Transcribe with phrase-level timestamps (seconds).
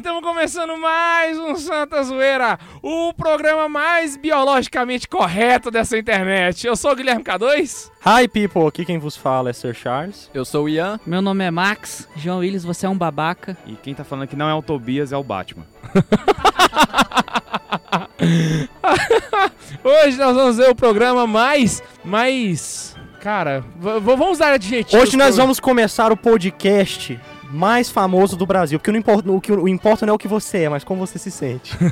[0.00, 6.66] Estamos começando mais um Santa Zoeira, o programa mais biologicamente correto dessa internet.
[6.66, 7.90] Eu sou o Guilherme K2.
[8.06, 10.30] Hi people, aqui quem vos fala é Sir Charles.
[10.32, 10.98] Eu sou o Ian.
[11.04, 12.08] Meu nome é Max.
[12.16, 13.58] João Willis, você é um babaca.
[13.66, 15.66] E quem tá falando aqui não é o Tobias, é o Batman.
[19.84, 21.82] Hoje nós vamos ver o programa mais.
[22.02, 22.96] mais.
[23.20, 24.94] Cara, vamos dar adjetivos.
[24.94, 29.40] Hoje nós pro- vamos começar o podcast mais famoso do Brasil, porque não importa, o
[29.40, 31.76] que o importa não é o que você é, mas como você se sente.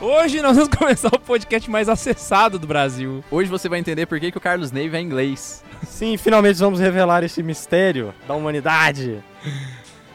[0.00, 3.24] Hoje nós vamos começar o podcast mais acessado do Brasil.
[3.30, 5.64] Hoje você vai entender por que, que o Carlos Neve é inglês.
[5.86, 9.22] Sim, finalmente vamos revelar esse mistério da humanidade.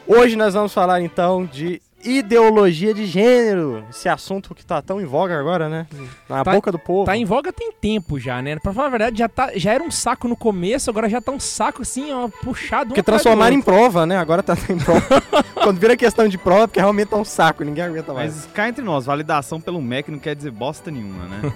[0.06, 5.04] Hoje nós vamos falar então de ideologia de gênero, esse assunto que tá tão em
[5.04, 5.86] voga agora, né?
[6.28, 7.04] Na Tá- boca do povo.
[7.06, 8.56] Tá em voga tem tempo já, né?
[8.58, 11.32] Pra falar a verdade, já, tá, já era um saco no começo, agora já tá
[11.32, 12.86] um saco assim, ó, puxado.
[12.86, 14.16] um Porque transformaram em prova, né?
[14.18, 15.02] Agora tá em prova.
[15.62, 18.34] Quando vira questão de prova, porque realmente tá um saco, ninguém aguenta mais.
[18.34, 21.52] Mas cá entre nós, validação pelo MEC não quer dizer bosta nenhuma, né?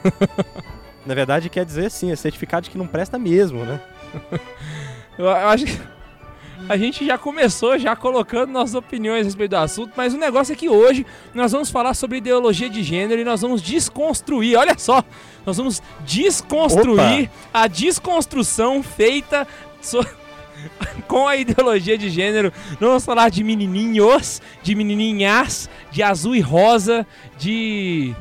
[1.05, 3.81] Na verdade, quer dizer sim, é certificado de que não presta mesmo, né?
[5.19, 5.81] Eu, eu acho que
[6.69, 10.53] a gente já começou já colocando nossas opiniões a respeito do assunto, mas o negócio
[10.53, 14.77] é que hoje nós vamos falar sobre ideologia de gênero e nós vamos desconstruir, olha
[14.79, 15.05] só,
[15.45, 19.47] nós vamos desconstruir a desconstrução feita
[19.81, 20.05] so-
[21.07, 22.53] com a ideologia de gênero.
[22.81, 27.07] Não vamos falar de menininhos, de menininhas, de azul e rosa,
[27.39, 28.15] de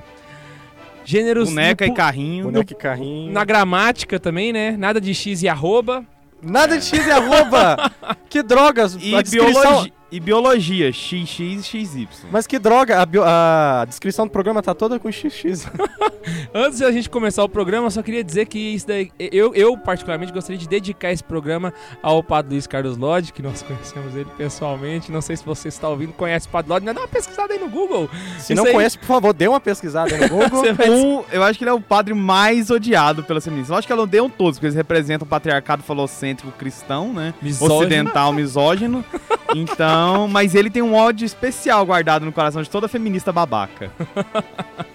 [1.03, 2.43] gêneros Boneca no e carrinho.
[2.45, 3.31] Boneco e carrinho.
[3.31, 4.71] na gramática também, né?
[4.77, 6.05] Nada de x e arroba.
[6.41, 7.91] Nada de X e arroba!
[8.29, 8.95] que drogas!
[8.95, 12.07] E, biologia, e biologia, XX e XY.
[12.31, 15.67] Mas que droga, a, bio- a descrição do programa tá toda com XX.
[16.53, 19.53] Antes de a gente começar o programa, eu só queria dizer que isso daí, eu,
[19.53, 24.15] eu particularmente gostaria de dedicar esse programa ao Padre Luiz Carlos Lodge, que nós conhecemos
[24.15, 25.11] ele pessoalmente.
[25.11, 27.59] Não sei se você está ouvindo, conhece o Padre Lodge, mas dá uma pesquisada aí
[27.59, 28.09] no Google.
[28.39, 30.73] Se Isso não aí- conhece, por favor, dê uma pesquisada aí no Google.
[30.73, 33.69] Vai Um, eu acho que ele é o padre mais odiado pelas feministas.
[33.71, 37.33] Eu acho que elas odeiam todos, porque eles representam o patriarcado falocêntrico cristão, né?
[37.41, 37.79] Misógino.
[37.79, 39.05] Ocidental, misógino.
[39.55, 43.91] Então, mas ele tem um ódio especial guardado no coração de toda feminista babaca.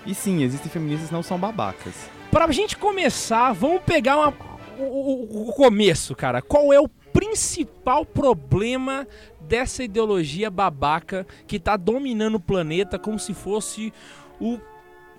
[0.07, 1.95] E sim, existem feministas que não são babacas.
[2.31, 4.35] Pra gente começar, vamos pegar uma-
[4.79, 6.41] o, o- o começo, cara.
[6.43, 9.07] Qual é o principal problema
[9.41, 13.93] dessa ideologia babaca que tá dominando o planeta como se fosse
[14.41, 14.59] o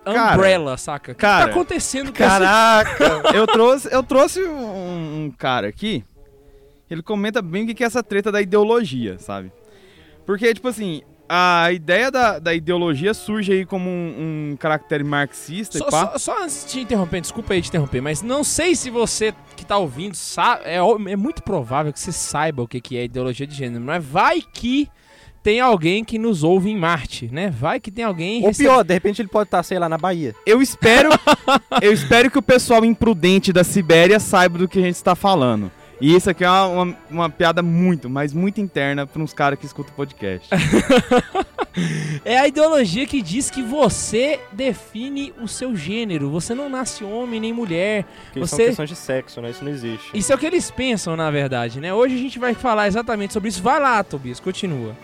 [0.03, 1.11] Cara, Umbrella, saca?
[1.11, 3.21] O que tá acontecendo com Caraca!
[3.35, 6.03] eu trouxe, eu trouxe um, um cara aqui.
[6.89, 9.51] Ele comenta bem o que é essa treta da ideologia, sabe?
[10.25, 15.77] Porque, tipo assim, a ideia da, da ideologia surge aí como um, um caractere marxista
[15.77, 16.11] Só, e pá.
[16.11, 19.33] só- só antes de te interromper, desculpa aí te interromper, mas não sei se você
[19.55, 20.63] que tá ouvindo sabe.
[20.65, 24.03] É, é muito provável que você saiba o que, que é ideologia de gênero, mas
[24.03, 24.87] vai que
[25.43, 27.49] tem alguém que nos ouve em Marte, né?
[27.49, 28.41] Vai que tem alguém.
[28.41, 30.35] Ou receb- pior, de repente ele pode estar, sei lá, na Bahia.
[30.45, 31.09] Eu espero,
[31.81, 35.71] eu espero que o pessoal imprudente da Sibéria saiba do que a gente está falando.
[36.01, 39.57] E isso aqui é uma, uma, uma piada muito, mas muito interna para uns caras
[39.59, 40.49] que escutam o podcast.
[42.25, 46.29] É a ideologia que diz que você define o seu gênero.
[46.29, 48.05] Você não nasce homem nem mulher.
[48.25, 49.51] Porque são Você- questões de sexo, né?
[49.51, 50.09] Isso não existe.
[50.13, 51.93] Isso é o que eles pensam, na verdade, né?
[51.93, 53.63] Hoje a gente vai falar exatamente sobre isso.
[53.63, 54.95] Vai lá, Tobias, continua.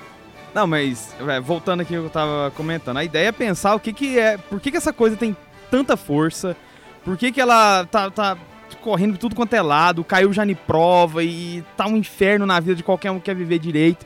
[0.54, 3.80] Não, mas é, voltando aqui ao que eu tava comentando, a ideia é pensar o
[3.80, 5.36] que que é, por que que essa coisa tem
[5.72, 6.56] tanta força,
[7.04, 8.38] por que que ela tá, tá
[8.76, 12.76] correndo tudo quanto é lado, caiu já em prova e tá um inferno na vida
[12.76, 14.06] de qualquer um que quer viver direito.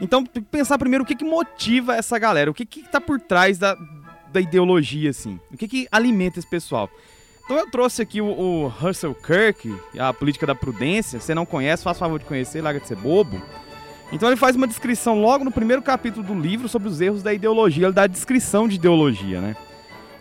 [0.00, 3.00] Então, tem que pensar primeiro o que que motiva essa galera, o que que tá
[3.00, 3.76] por trás da,
[4.32, 6.90] da ideologia, assim, o que que alimenta esse pessoal.
[7.44, 11.82] Então eu trouxe aqui o, o Russell Kirk, a política da prudência, você não conhece,
[11.82, 13.42] faz favor de conhecer, larga de ser bobo.
[14.12, 17.32] Então ele faz uma descrição logo no primeiro capítulo do livro sobre os erros da
[17.32, 17.86] ideologia.
[17.86, 19.56] Ele dá a descrição de ideologia, né?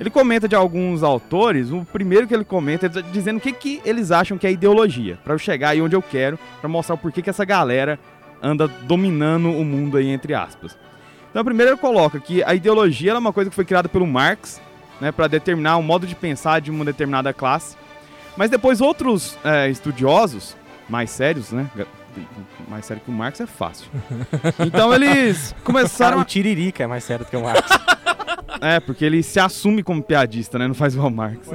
[0.01, 3.79] Ele comenta de alguns autores, o primeiro que ele comenta é dizendo o que, que
[3.85, 6.97] eles acham que é ideologia, Pra eu chegar aí onde eu quero, pra mostrar o
[6.97, 7.99] porquê que essa galera
[8.41, 10.75] anda dominando o mundo aí, entre aspas.
[11.29, 14.59] Então, primeiro ele coloca que a ideologia é uma coisa que foi criada pelo Marx,
[14.99, 17.77] né, para determinar o modo de pensar de uma determinada classe.
[18.35, 20.57] Mas depois outros é, estudiosos,
[20.89, 21.69] mais sérios, né,
[22.67, 23.87] mais sério que o Marx é fácil.
[24.65, 26.25] Então eles Cara, começaram o a...
[26.25, 27.69] Tiririca é mais sério do que o Marx.
[28.61, 30.67] É, porque ele se assume como piadista, né?
[30.67, 31.49] Não faz igual o Marx.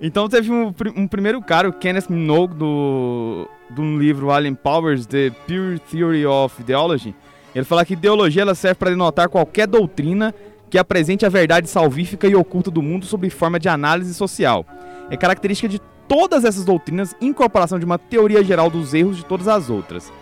[0.00, 5.30] Então teve um, um primeiro cara, o Kenneth Minogue, do, do livro Alien Powers, The
[5.46, 7.14] Pure Theory of Ideology.
[7.54, 10.32] Ele fala que ideologia ela serve para denotar qualquer doutrina
[10.70, 14.64] que apresente a verdade salvífica e oculta do mundo sob forma de análise social.
[15.10, 19.48] É característica de todas essas doutrinas incorporação de uma teoria geral dos erros de todas
[19.48, 20.12] as outras.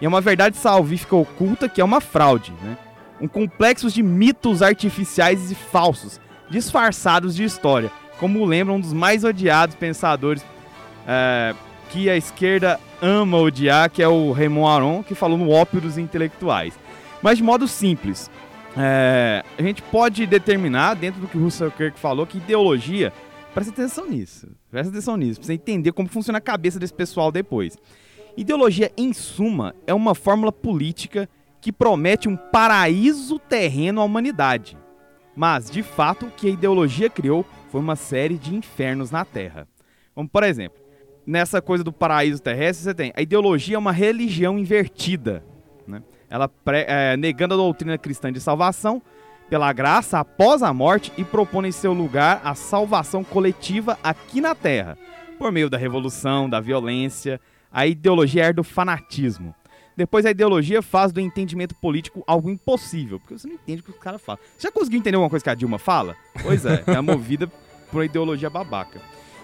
[0.00, 2.76] E é uma verdade salvífica oculta que é uma fraude, né?
[3.20, 9.24] Um complexo de mitos artificiais e falsos, disfarçados de história, como lembra um dos mais
[9.24, 10.44] odiados pensadores
[11.06, 11.54] é,
[11.90, 15.98] que a esquerda ama odiar, que é o Raymond Aron, que falou no ópio dos
[15.98, 16.78] intelectuais.
[17.22, 18.30] Mas de modo simples,
[18.76, 23.12] é, a gente pode determinar, dentro do que o Russell Kirk falou, que ideologia,
[23.52, 27.76] presta atenção nisso, presta atenção nisso, você entender como funciona a cabeça desse pessoal depois.
[28.36, 31.28] Ideologia, em suma, é uma fórmula política
[31.60, 34.76] que promete um paraíso terreno à humanidade.
[35.34, 39.68] Mas, de fato, o que a ideologia criou foi uma série de infernos na Terra.
[40.14, 40.78] Como, por exemplo,
[41.26, 45.44] nessa coisa do paraíso terrestre, você tem a ideologia é uma religião invertida.
[45.86, 46.02] Né?
[46.28, 49.02] Ela é, negando a doutrina cristã de salvação
[49.48, 54.54] pela graça após a morte e propõe em seu lugar a salvação coletiva aqui na
[54.54, 54.98] Terra,
[55.38, 57.40] por meio da revolução, da violência,
[57.70, 59.54] a ideologia é do fanatismo.
[59.98, 63.90] Depois a ideologia faz do entendimento político algo impossível, porque você não entende o que
[63.90, 64.40] os caras falam.
[64.56, 66.14] Você já conseguiu entender alguma coisa que a Dilma fala?
[66.40, 67.50] Pois é, é movida
[67.90, 69.00] por ideologia babaca.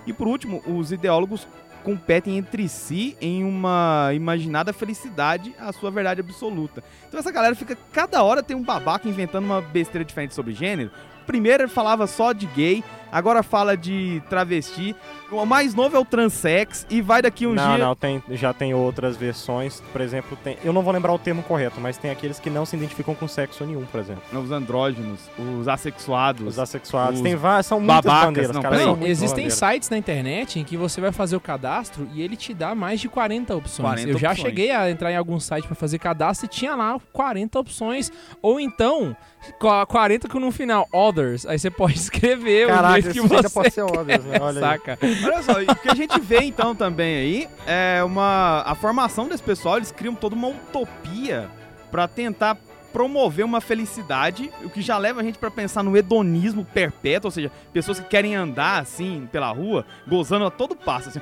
[0.07, 1.45] E por último, os ideólogos
[1.83, 6.85] competem entre si em uma imaginada felicidade à sua verdade absoluta.
[7.09, 10.93] Então essa galera fica, cada hora tem um babaca inventando uma besteira diferente sobre gênero.
[11.27, 14.95] Primeiro ele falava só de gay, agora fala de travesti.
[15.31, 17.85] O mais novo é o transex e vai daqui um não, dia.
[17.87, 19.81] não, tem, já tem outras versões.
[19.93, 22.65] Por exemplo, tem, eu não vou lembrar o termo correto, mas tem aqueles que não
[22.67, 24.23] se identificam com sexo nenhum, por exemplo.
[24.39, 26.47] Os andrógenos, os assexuados.
[26.47, 27.17] Os assexuados.
[27.17, 28.77] Os tem várias, são muitas babacas, bandeiras, não, cara.
[28.77, 29.55] muitas Existem bandeiras.
[29.55, 33.01] sites na internet em que você vai fazer o cadastro e ele te dá mais
[33.01, 33.87] de 40 opções.
[33.89, 34.47] 40 Eu já opções.
[34.47, 38.13] cheguei a entrar em algum site pra fazer cadastro e tinha lá 40 opções.
[38.43, 39.17] Ou então,
[39.59, 41.47] 40 com no final, others.
[41.47, 44.39] Aí você pode escrever o Caraca, jeito que você pode ser óbvio, né?
[44.41, 44.61] Olha aí.
[44.61, 44.99] saca.
[45.25, 48.63] Olha só, o que a gente vê então também aí é uma.
[48.67, 51.49] A formação desse pessoal, eles criam toda uma utopia
[51.91, 52.57] pra tentar
[52.95, 57.33] promover uma felicidade, o que já leva a gente pra pensar no hedonismo perpétuo, ou
[57.33, 61.21] seja, pessoas que querem andar assim pela rua, gozando a todo passo, assim.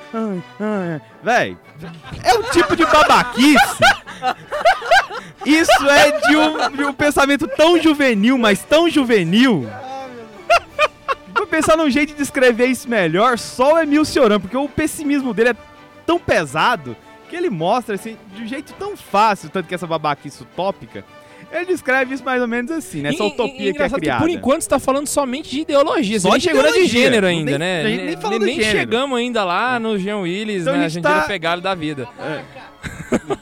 [1.22, 1.56] Véi,
[2.22, 3.82] é um tipo de babaquice.
[5.46, 9.66] Isso é de um, de um pensamento tão juvenil, mas tão juvenil.
[11.50, 15.50] Pensar num jeito de descrever isso melhor, só o Emil Cioran, porque o pessimismo dele
[15.50, 15.56] é
[16.06, 16.96] tão pesado
[17.28, 21.04] que ele mostra assim, de um jeito tão fácil, tanto que essa babaquice utópica,
[21.52, 23.10] ele descreve isso mais ou menos assim, né?
[23.10, 24.20] Essa E- e- utopia que é criada.
[24.20, 26.18] por enquanto você tá falando somente de ideologia.
[26.20, 27.82] Só nem de chegou na de gênero Nem- ainda, né?
[27.84, 28.78] nem- nem nem gênero.
[28.78, 32.08] chegamos ainda lá no Jean Willis, Então a na gente tá- Pegada da vida.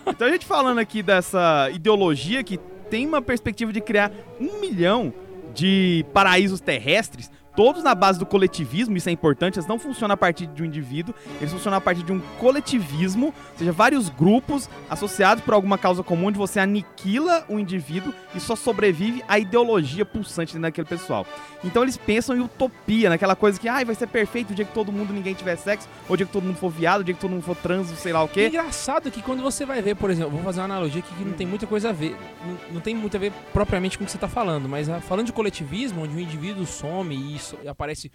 [0.06, 2.58] Então a gente falando aqui dessa ideologia que
[2.90, 4.10] tem uma perspectiva de criar
[4.40, 5.12] um milhão
[5.54, 7.30] de paraísos terrestres,
[7.60, 10.64] todos na base do coletivismo, isso é importante, eles não funcionam a partir de um
[10.64, 15.76] indivíduo, eles funcionam a partir de um coletivismo, ou seja, vários grupos associados por alguma
[15.76, 21.26] causa comum, onde você aniquila o indivíduo e só sobrevive a ideologia pulsante daquele pessoal.
[21.62, 24.73] Então eles pensam em utopia, naquela coisa que ai, vai ser perfeito o dia que
[24.73, 27.12] todo mundo, ninguém tiver sexo, ou o dia que todo mundo for viado, o dia
[27.12, 28.46] que todo mundo for trans, sei lá o É quê.
[28.46, 31.35] engraçado que quando você vai ver, por exemplo, vou fazer uma analogia aqui que não
[31.35, 34.11] tem muita coisa a ver, não, não tem muito a ver propriamente com o que
[34.12, 37.35] você está falando, mas ah, falando de coletivismo, onde o indivíduo some e
[37.66, 38.11] aparece.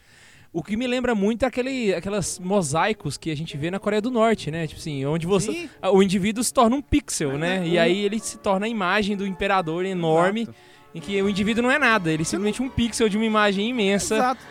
[0.56, 4.01] O que me lembra muito é aquele, aquelas mosaicos que a gente vê na Coreia
[4.01, 4.65] do Norte, né?
[4.65, 5.51] Tipo assim, onde você.
[5.51, 5.70] Sim.
[5.92, 7.68] O indivíduo se torna um pixel, né?
[7.68, 10.58] E aí ele se torna a imagem do imperador enorme, Exato.
[10.96, 13.70] em que o indivíduo não é nada, ele é simplesmente um pixel de uma imagem
[13.70, 14.42] imensa, Exato.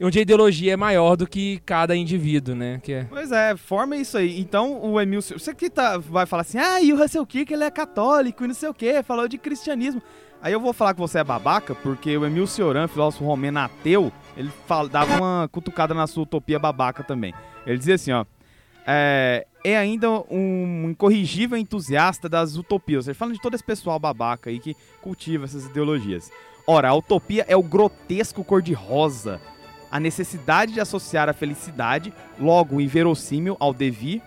[0.00, 2.80] onde a ideologia é maior do que cada indivíduo, né?
[2.82, 3.04] Que é.
[3.04, 4.40] Pois é, forma isso aí.
[4.40, 5.20] Então, o Emil...
[5.20, 8.48] Você que tá, vai falar assim, ah, e o Russell Kirk, ele é católico e
[8.48, 10.02] não sei o quê, falou de cristianismo.
[10.42, 14.12] Aí eu vou falar que você é babaca, porque o Emil Cioran, filósofo romeno ateu,
[14.36, 17.32] ele fala- dava uma cutucada na sua utopia babaca também.
[17.64, 18.24] Ele dizia assim, ó,
[18.84, 23.06] é, é ainda um incorrigível entusiasta das utopias.
[23.06, 26.28] Ele fala de todo esse pessoal babaca aí que cultiva essas ideologias.
[26.66, 29.40] Ora, a utopia é o grotesco cor-de-rosa,
[29.90, 34.20] a necessidade de associar a felicidade, logo inverossímil ao devir,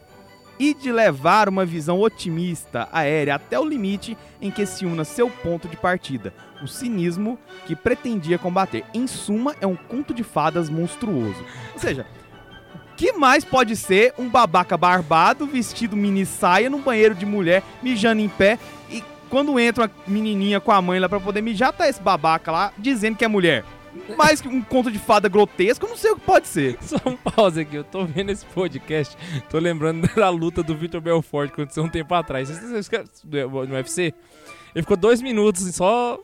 [0.59, 5.29] e de levar uma visão otimista, aérea, até o limite em que se una seu
[5.29, 8.83] ponto de partida, o cinismo que pretendia combater.
[8.93, 11.43] Em suma, é um conto de fadas monstruoso.
[11.73, 12.05] Ou seja,
[12.95, 18.21] que mais pode ser um babaca barbado, vestido mini saia, num banheiro de mulher, mijando
[18.21, 18.57] em pé,
[18.89, 22.51] e quando entra uma menininha com a mãe lá pra poder mijar, tá esse babaca
[22.51, 23.65] lá dizendo que é mulher.
[24.17, 26.77] Mais que um conto de fada grotesco, eu não sei o que pode ser.
[26.83, 29.17] Só um pause aqui, eu tô vendo esse podcast,
[29.49, 32.49] tô lembrando da luta do Vitor Belfort que aconteceu um tempo atrás.
[33.23, 34.13] No UFC,
[34.73, 36.19] ele ficou dois minutos só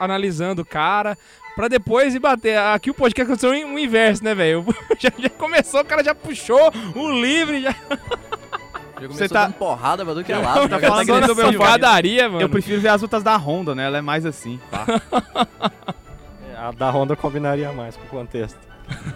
[0.00, 1.16] analisando o cara,
[1.54, 2.58] pra depois ir bater.
[2.58, 4.64] Aqui o podcast aconteceu em- o inverso, né, velho?
[4.98, 7.70] Já, já começou, o cara já puxou o livre, já...
[7.72, 10.68] Já Você começou tá- dando porrada pra do que é lado.
[10.68, 10.86] Tá né?
[10.88, 11.58] falando Tá do meu.
[11.58, 12.40] Padaria, mano.
[12.40, 13.86] Eu prefiro ver as lutas da Honda, né?
[13.86, 14.60] Ela é mais assim.
[14.72, 15.92] É,
[16.62, 18.58] A da Honda combinaria mais com o contexto.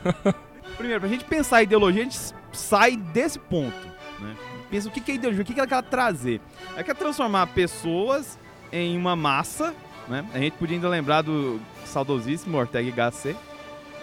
[0.76, 2.18] Primeiro, pra gente pensar em ideologia, a gente
[2.52, 3.86] sai desse ponto.
[4.18, 4.34] Né?
[4.68, 6.40] Pensa o que é ideologia, o que ela quer trazer.
[6.74, 8.36] Ela quer transformar pessoas
[8.72, 9.72] em uma massa,
[10.08, 10.26] né?
[10.34, 13.36] A gente podia ainda lembrar do saudosíssimo Ortega Gasset.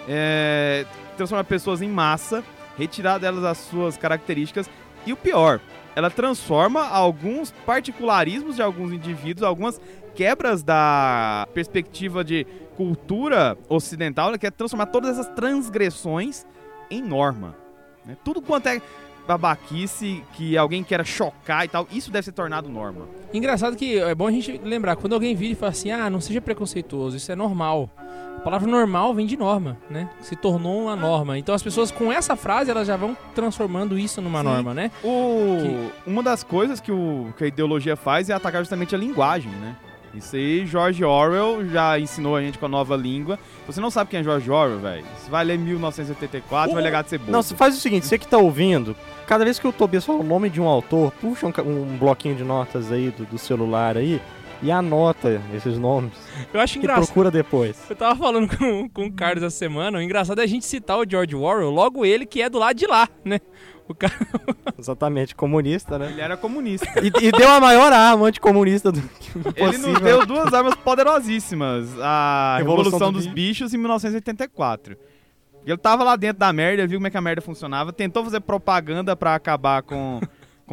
[0.07, 0.85] É,
[1.17, 2.45] transformar pessoas em massa,
[2.77, 4.69] retirar delas as suas características.
[5.05, 5.59] E o pior,
[5.95, 9.79] ela transforma alguns particularismos de alguns indivíduos, algumas
[10.15, 12.45] quebras da perspectiva de
[12.75, 16.45] cultura ocidental, ela quer transformar todas essas transgressões
[16.89, 17.55] em norma.
[18.05, 18.17] né?
[18.23, 18.81] Tudo quanto é
[19.27, 23.07] babaquice que alguém queira chocar e tal, isso deve ser tornado norma.
[23.33, 26.19] Engraçado que é bom a gente lembrar, quando alguém vira e fala assim, ah, não
[26.19, 27.89] seja preconceituoso, isso é normal.
[28.43, 30.09] A palavra normal vem de norma, né?
[30.19, 31.37] Se tornou uma norma.
[31.39, 34.43] Então as pessoas com essa frase, elas já vão transformando isso numa Sim.
[34.45, 34.91] norma, né?
[35.01, 39.49] O, Uma das coisas que, o, que a ideologia faz é atacar justamente a linguagem,
[39.49, 39.77] né?
[40.13, 43.39] Isso aí, George Orwell já ensinou a gente com a nova língua.
[43.65, 47.01] Você não sabe quem é George Orwell, velho, você vai ler 1984, O- vai legar
[47.01, 47.21] de ser.
[47.29, 48.93] Não, você faz o seguinte, você que tá ouvindo,
[49.25, 52.35] cada vez que o Tobias fala o nome de um autor, puxa um, um bloquinho
[52.35, 54.21] de notas aí do, do celular aí
[54.63, 56.13] e anota esses nomes
[56.53, 57.05] Eu acho e engraçado.
[57.05, 57.77] procura depois.
[57.89, 60.97] Eu tava falando com, com o Carlos essa semana, o engraçado é a gente citar
[60.97, 63.39] o George Orwell, logo ele que é do lado de lá, né?
[63.87, 64.13] O cara,
[64.79, 66.09] Exatamente, comunista, né?
[66.09, 66.87] Ele era comunista.
[67.01, 69.01] E, e deu a maior arma anticomunista do
[69.57, 71.89] Ele nos deu duas armas poderosíssimas.
[71.99, 73.35] A Revolução Revolução, do dos Bicho.
[73.35, 74.97] Bichos em 1984.
[75.65, 78.39] Ele tava lá dentro da merda, viu como é que a merda funcionava, tentou fazer
[78.41, 80.19] propaganda pra acabar com,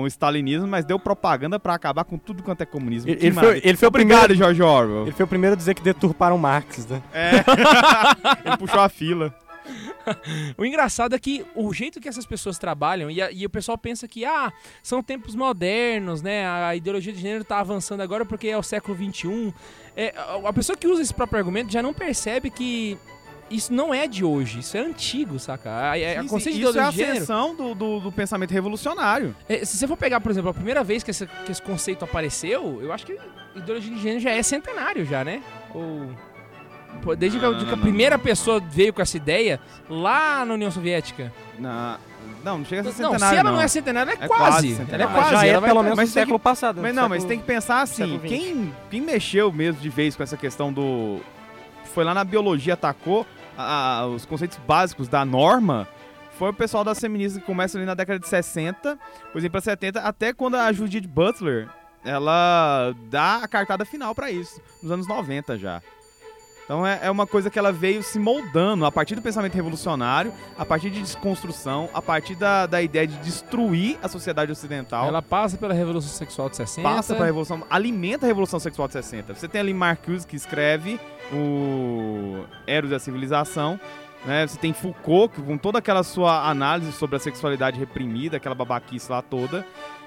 [0.00, 3.10] com o stalinismo, mas deu propaganda pra acabar com tudo quanto é comunismo.
[3.10, 5.02] Ele, ele foi, ele foi o Obrigado, primeiro, George Orwell.
[5.02, 7.02] ele foi o primeiro a dizer que deturparam Marx, né?
[7.12, 7.30] É.
[8.48, 9.34] ele puxou a fila.
[10.58, 13.78] O engraçado é que o jeito que essas pessoas trabalham, e, a- e o pessoal
[13.78, 14.50] pensa que, ah,
[14.82, 16.48] são tempos modernos, né?
[16.48, 19.54] A ideologia de gênero tá avançando agora porque é o século XXI.
[19.96, 20.12] É,
[20.44, 22.98] a pessoa que usa esse próprio argumento já não percebe que
[23.50, 25.68] isso não é de hoje, isso é antigo, saca?
[25.70, 27.12] A, a, a Sim, sim, conceito de Isso é ideologia a de gênero.
[27.16, 29.34] ascensão do, do, do pensamento revolucionário.
[29.48, 32.04] é, se você for pegar, por exemplo, a primeira vez que esse, que esse conceito
[32.04, 33.18] apareceu, eu acho que
[33.56, 35.42] ideologia de gênero já é centenário já, né?
[35.74, 36.08] Ou.
[37.02, 38.24] pô, Desde que, a- Não, que não, a não, primeira não.
[38.24, 41.32] pessoa veio com essa ideia lá na União Soviética.
[41.58, 41.98] Na-
[42.44, 44.28] Não, não chega a ser Não, centenário, se ela não, é centenária, ela é, É
[44.28, 44.42] quase.
[44.44, 45.14] quase Ela é centenário.
[45.14, 45.30] quase.
[45.32, 46.80] já é ela vai pelo menos mas no tem que- século passado.
[46.80, 49.88] Mas no não, mas século- tem que pensar assim, século quem, quem mexeu mesmo de
[49.88, 51.20] vez com essa questão do...
[51.92, 53.26] Foi lá na biologia, atacou
[53.60, 55.86] a- os conceitos básicos da norma,
[56.38, 58.98] foi o pessoal das feministas que começa ali na década de 60,
[59.32, 61.68] por exemplo, para 70, até quando a Judith Butler,
[62.04, 65.82] ela dá a cartada final pra isso, nos anos 90 já.
[66.70, 70.32] Então é, é uma coisa que ela veio se moldando a partir do pensamento revolucionário,
[70.56, 75.20] a partir de desconstrução, a partir da, da ideia de destruir a sociedade ocidental Ela
[75.20, 76.88] passa pela Revolução Sexual de 60.
[76.88, 79.34] passa pra revolução, alimenta a revolução sexual de 60.
[79.34, 81.00] Você tem ali Marcuse que escreve
[81.32, 83.80] o Eros e a Civilização,
[84.24, 84.46] né?
[84.46, 89.10] Você tem Foucault que, com toda aquela sua análise sobre a sexualidade reprimida, aquela babaquice
[89.10, 89.66] lá toda.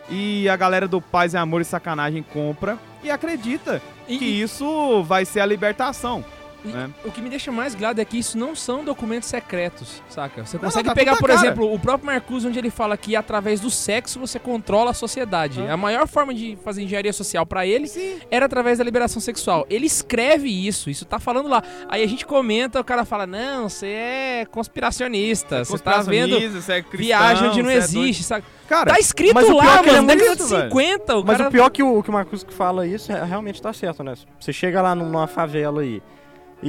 [0.10, 5.04] E a galera do Paz e Amor e Sacanagem compra e acredita E- que isso
[5.04, 6.24] vai ser a libertação.
[6.64, 6.90] Né?
[7.04, 10.46] O que me deixa mais glado é que isso não são documentos secretos, saca?
[10.46, 11.40] Você consegue não, tá pegar, por cara.
[11.40, 15.62] exemplo, o próprio Marcuse, onde ele fala que através do sexo você controla a sociedade.
[15.62, 15.74] Ah.
[15.74, 18.20] A maior forma de fazer engenharia social pra ele Sim.
[18.32, 19.66] era através da liberação sexual.
[19.70, 21.62] Ele escreve isso, isso tá falando lá.
[21.90, 26.82] Aí a gente comenta, o cara fala: Não, você é conspiracionista, você tá vendo é
[26.82, 28.42] cristão, viagem onde não é existe, sabe?
[28.44, 28.64] doido.
[28.68, 30.70] Cara, Tá escrito lá, é é mano, muito década de isso, velho.
[30.70, 31.18] 50.
[31.18, 31.50] O Mas cara...
[31.50, 34.14] o pior que o, que o Marcos que fala isso é, realmente tá certo, né?
[34.40, 36.02] Você chega lá numa favela aí e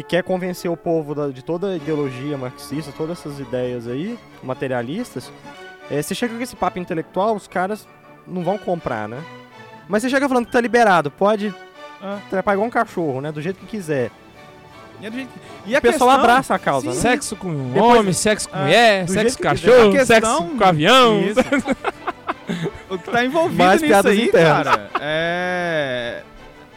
[0.02, 5.30] quer convencer o povo da- de toda a ideologia marxista, todas essas ideias aí, materialistas,
[5.90, 7.86] é, você chega com esse papo intelectual, os caras
[8.26, 9.22] não vão comprar, né?
[9.88, 11.54] Mas você chega falando que tá liberado, pode
[12.02, 12.18] Ah.
[12.30, 13.30] trepar igual um cachorro, né?
[13.30, 14.10] Do jeito que quiser.
[15.00, 15.28] e a gente-
[15.66, 16.96] e a o pessoal questão- abraça a causa, Sim.
[16.96, 17.02] né?
[17.02, 19.88] Sexo com Depois- homem, sexo com Ah, mulher, do sexo com cachorro.
[19.88, 21.20] A sexo questão- com avião.
[21.20, 21.40] Isso.
[22.88, 24.64] o que tá envolvido Mais nisso piadas aí, internas.
[24.68, 26.22] cara, é...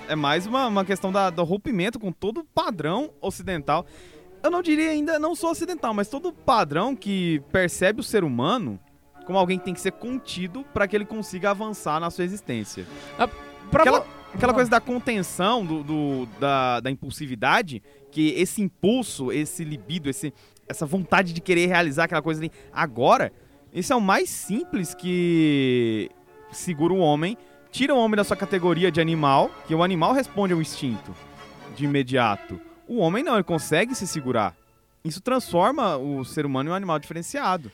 [0.07, 3.85] É mais uma, uma questão da, do rompimento com todo o padrão ocidental.
[4.43, 8.79] Eu não diria ainda, não sou ocidental, mas todo padrão que percebe o ser humano
[9.25, 12.85] como alguém que tem que ser contido para que ele consiga avançar na sua existência.
[13.69, 19.65] Pra Aquela, aquela coisa da contenção, do, do- da, da impulsividade, que esse impulso, esse
[19.65, 20.33] libido, esse,
[20.65, 23.33] essa vontade de querer realizar aquela coisa ali agora,
[23.73, 26.09] esse é o mais simples que
[26.53, 27.37] segura o homem,
[27.77, 31.13] tira o homem da sua categoria de animal, que o animal responde ao instinto
[31.75, 32.60] de imediato.
[32.88, 34.55] O homem não, ele consegue se segurar.
[35.05, 37.72] Isso transforma o ser humano em um animal diferenciado.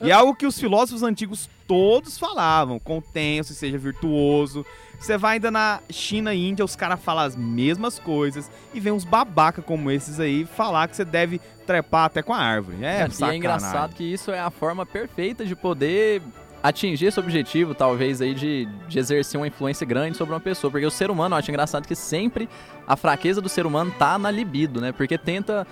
[0.00, 2.80] E é algo que os filósofos antigos todos falavam.
[2.80, 4.66] Contenha-se, seja virtuoso.
[4.98, 8.50] Você vai ainda na China e Índia, os caras falam as mesmas coisas.
[8.74, 12.38] E vem uns babaca como esses aí falar que você deve trepar até com a
[12.38, 12.84] árvore.
[12.84, 16.20] É, e é engraçado que isso é a forma perfeita de poder
[16.64, 20.70] atingir esse objetivo, talvez, aí, de, de exercer uma influência grande sobre uma pessoa.
[20.70, 22.48] Porque o ser humano, eu acho engraçado que sempre
[22.86, 24.90] a fraqueza do ser humano tá na libido, né?
[24.90, 25.66] Porque tenta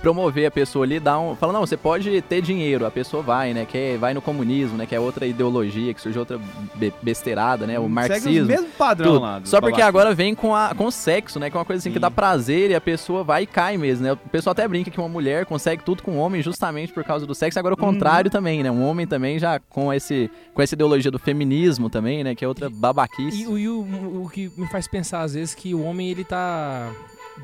[0.00, 1.34] promover a pessoa ali, dar um.
[1.36, 3.66] Fala, não, você pode ter dinheiro, a pessoa vai, né?
[3.66, 4.86] Que vai no comunismo, né?
[4.86, 6.38] Que é outra ideologia, que surgiu outra
[6.74, 7.78] be- besteirada, né?
[7.78, 8.44] O Segue marxismo.
[8.44, 9.22] o mesmo padrão tudo.
[9.22, 9.40] lá.
[9.44, 11.50] Só porque agora vem com, a, com o sexo, né?
[11.50, 12.00] Que é uma coisa assim que Sim.
[12.00, 14.12] dá prazer e a pessoa vai e cai mesmo, né?
[14.12, 17.26] O pessoal até brinca que uma mulher consegue tudo com um homem justamente por causa
[17.26, 17.58] do sexo.
[17.58, 17.92] Agora o Uhum.
[17.92, 18.70] contrário também, né?
[18.70, 22.34] Um homem também já com, esse, com essa ideologia do feminismo também, né?
[22.34, 23.42] Que é outra babaquice.
[23.42, 23.80] E, o- e o,
[24.24, 26.90] o que me faz pensar às vezes que o homem ele tá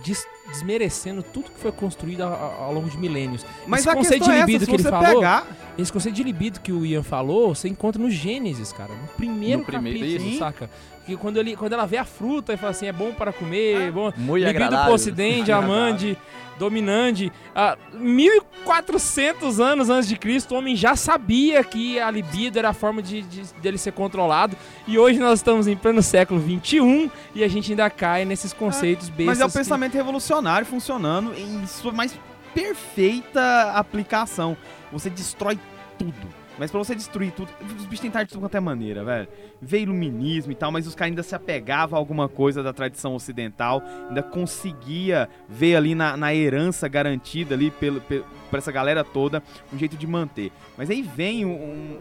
[0.04, 3.44] des- desmerecendo tudo que foi construído ao, longo de milênios.
[3.66, 5.46] Mas Esse a conceito de é essa, libido se que ele falou, pegar...
[5.78, 8.94] Esse conceito de libido que o Ian falou, você encontra no Gênesis, cara.
[8.94, 10.38] No primeiro No primeiro, capítulo, isso.
[10.38, 10.70] saca?
[11.06, 13.80] Que quando, ele, quando ela vê a fruta e fala assim, é bom para comer,
[13.80, 14.12] é bom...
[14.16, 14.90] Muito libido agradável.
[14.92, 16.18] possidente, amante,
[16.58, 17.32] dominante.
[17.54, 22.72] Ah, 1400 anos antes de Cristo, o homem já sabia que a libido era a
[22.72, 24.56] forma de, de- dele ser controlado.
[24.86, 29.08] E hoje nós estamos em pleno século 21 e a gente ainda cai nesses conceitos
[29.08, 29.26] bestas.
[29.26, 32.18] Mas é o que- pensamento revolucionário funcionando em sua mais
[32.54, 34.56] perfeita aplicação.
[34.92, 35.58] Você destrói
[35.98, 36.35] tudo.
[36.58, 39.28] Mas pra você destruir tudo, os bichos tentaram de tudo quanto é maneira, velho.
[39.60, 43.14] Veio iluminismo e tal, mas os caras ainda se apegavam a alguma coisa da tradição
[43.14, 49.04] ocidental, ainda conseguia ver ali na, na herança garantida ali pelo, pelo, por essa galera
[49.04, 50.50] toda um jeito de manter.
[50.78, 51.98] Mas aí vem um- um-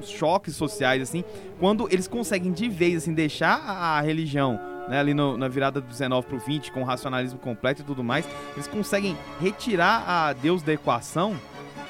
[0.00, 1.22] uns choques sociais, assim,
[1.58, 4.58] quando eles conseguem de vez, assim, deixar a, a religião
[4.88, 8.02] né, ali no- na virada do 19 pro 20, com o racionalismo completo e tudo
[8.02, 11.36] mais, eles conseguem retirar a Deus da equação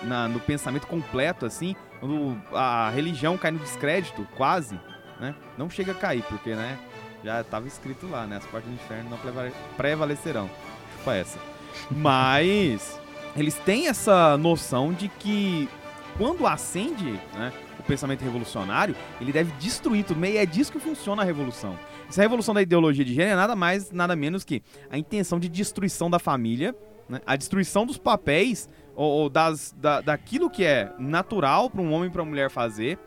[0.03, 4.81] na- no pensamento completo, assim, quando a religião cai no descrédito, quase,
[5.21, 5.35] né?
[5.57, 6.79] Não chega a cair, porque, né,
[7.23, 8.39] já estava escrito lá, né?
[8.39, 10.49] As portas do inferno não prevale- prevalecerão.
[10.97, 11.39] Chupa essa.
[11.91, 12.99] Mas
[13.37, 15.69] eles têm essa noção de que
[16.17, 21.23] quando acende, né, o pensamento revolucionário, ele deve destruir tudo, e é disso que funciona
[21.23, 21.79] a revolução.
[22.09, 25.49] Essa revolução da ideologia de gênero é nada mais, nada menos que a intenção de
[25.49, 26.75] destruição da família,
[27.09, 28.69] né, a destruição dos papéis
[29.01, 32.51] ou, ou das, da, daquilo que é natural para um homem e para uma mulher
[32.51, 32.99] fazer.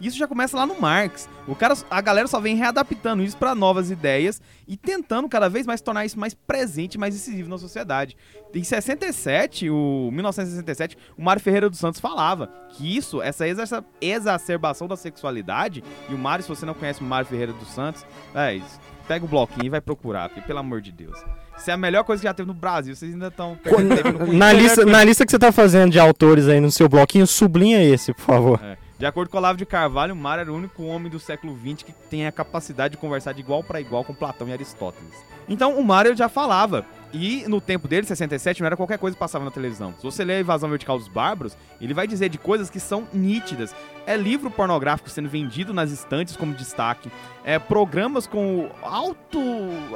[0.00, 1.28] Isso já começa lá no Marx.
[1.46, 5.66] O cara, a galera só vem readaptando isso para novas ideias e tentando cada vez
[5.66, 8.16] mais tornar isso mais presente, mais decisivo na sociedade.
[8.54, 14.86] Em 67, o 1967, o Mário Ferreira dos Santos falava que isso, essa exa- exacerbação
[14.86, 18.54] da sexualidade, e o Mário, se você não conhece o Mário Ferreira dos Santos, é
[18.54, 18.78] isso.
[19.08, 21.18] Pega o bloquinho e vai procurar, porque, pelo amor de Deus.
[21.58, 22.94] Isso é a melhor coisa que já teve no Brasil.
[22.94, 23.58] Vocês ainda estão
[24.32, 27.82] Na lista, na lista que você tá fazendo de autores aí no seu bloquinho, sublinha
[27.82, 28.60] esse, por favor.
[28.62, 28.76] É.
[28.98, 31.92] De acordo com Olavo de Carvalho, Mário era o único homem do século XX que
[31.92, 35.14] tem a capacidade de conversar de igual para igual com Platão e Aristóteles.
[35.48, 36.84] Então, o Mário já falava.
[37.12, 39.94] E no tempo dele, 67, não era qualquer coisa que passava na televisão.
[39.96, 43.06] Se você ler a Invasão Vertical dos Bárbaros, ele vai dizer de coisas que são
[43.14, 43.74] nítidas.
[44.04, 47.10] É livro pornográfico sendo vendido nas estantes como destaque.
[47.44, 49.40] É programas com alto...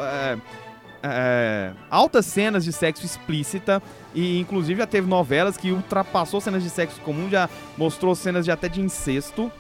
[0.01, 0.39] é,
[1.03, 3.83] é, altas cenas de sexo explícita
[4.15, 8.51] e inclusive já teve novelas que ultrapassou cenas de sexo comum, já mostrou cenas de
[8.51, 9.51] até de incesto,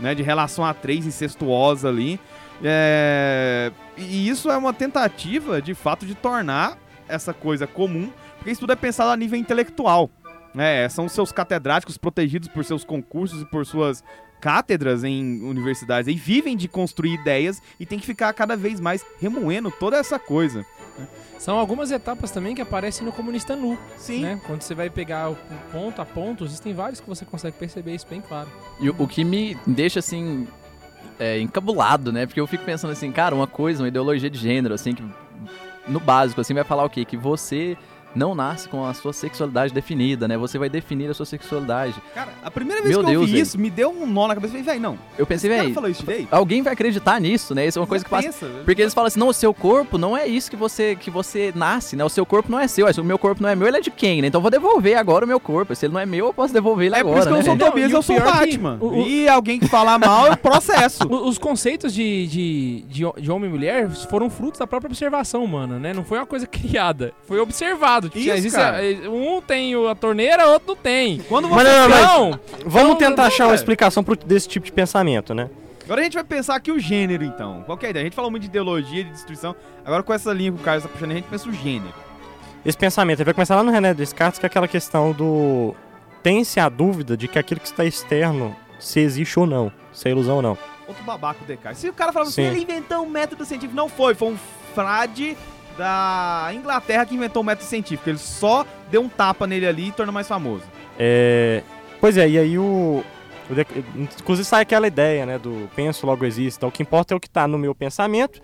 [0.00, 2.18] né, de relação a três incestuosa ali.
[2.64, 8.60] É, e isso é uma tentativa, de fato, de tornar essa coisa comum, porque isso
[8.60, 10.10] tudo é pensado a nível intelectual.
[10.54, 10.88] né?
[10.88, 14.02] são seus catedráticos protegidos por seus concursos e por suas
[14.40, 19.04] cátedras em universidades e vivem de construir ideias e tem que ficar cada vez mais
[19.20, 20.64] remoendo toda essa coisa.
[21.38, 24.22] São algumas etapas também que aparecem no Comunista Nu, Sim.
[24.22, 24.40] né?
[24.46, 25.36] Quando você vai pegar o
[25.70, 28.48] ponto a ponto, existem vários que você consegue perceber isso bem claro.
[28.80, 30.46] E o, o que me deixa assim.
[31.18, 32.26] É, encabulado, né?
[32.26, 35.02] Porque eu fico pensando assim, cara, uma coisa, uma ideologia de gênero, assim, que
[35.88, 37.06] no básico, assim, vai falar o quê?
[37.06, 37.74] Que você
[38.16, 40.36] não nasce com a sua sexualidade definida, né?
[40.38, 41.94] Você vai definir a sua sexualidade.
[42.14, 43.42] Cara, a primeira vez Meu que eu Deus, vi velho.
[43.42, 44.56] isso, me deu um nó na cabeça.
[44.56, 44.98] Eu falei, velho, não.
[45.18, 46.28] Eu pensei, velho, falou isso direito?
[46.32, 47.66] alguém vai acreditar nisso, né?
[47.66, 48.26] Isso é uma coisa que passa.
[48.28, 48.64] Pensa, velho.
[48.64, 51.52] Porque eles falam assim, não, o seu corpo não é isso que você que você
[51.54, 52.04] nasce, né?
[52.04, 52.92] O seu corpo não é seu.
[52.92, 54.28] Se o meu corpo não é meu, ele é de quem, né?
[54.28, 55.74] Então eu vou devolver agora o meu corpo.
[55.74, 57.38] Se ele não é meu, eu posso devolver ele É agora, por isso que eu
[57.38, 57.48] né?
[57.48, 58.24] não sou Tobias, e o eu sou é que
[58.56, 58.78] Batman.
[58.80, 61.06] o- o- E alguém que falar mal, eu processo.
[61.26, 65.78] Os conceitos de, de, de, de homem e mulher foram frutos da própria observação humana,
[65.78, 65.92] né?
[65.92, 68.05] Não foi uma coisa criada, foi observado.
[68.08, 71.18] Tipo, Isso, existe a- um tem a torneira, outro não tem.
[71.28, 71.72] Quando Mas você...
[71.78, 73.56] não, mas- Então, Vamos Então, tentar achar uma é.
[73.56, 75.48] explicação pro, desse tipo de pensamento, né?
[75.84, 77.62] Agora a gente vai pensar aqui o gênero, então.
[77.64, 78.02] Qual que é a ideia?
[78.02, 79.54] A gente falou muito de ideologia, de destruição.
[79.84, 81.94] Agora com essa linha que o Carlos tá puxando, a gente pensa o gênero.
[82.64, 85.74] Esse pensamento ele vai começar lá no René Descartes, que é aquela questão do
[86.26, 90.10] mantém-se a dúvida de que aquilo que está externo, se existe ou não, se é
[90.10, 90.58] ilusão ou não.
[90.88, 91.80] Outro babaco o Descartes.
[91.80, 92.48] Se o cara falava assim, Sim.
[92.48, 94.36] ele inventou um método científico, não foi, foi um
[94.74, 95.36] frade
[95.76, 98.08] da Inglaterra que inventou o método científico.
[98.08, 100.64] Ele só deu um tapa nele ali e tornou mais famoso.
[100.98, 101.62] É,
[102.00, 103.04] pois é, e aí o,
[103.94, 106.58] Inclusive sai aquela ideia, né, do penso, logo existe.
[106.58, 108.40] Então, o que importa é o que está no meu pensamento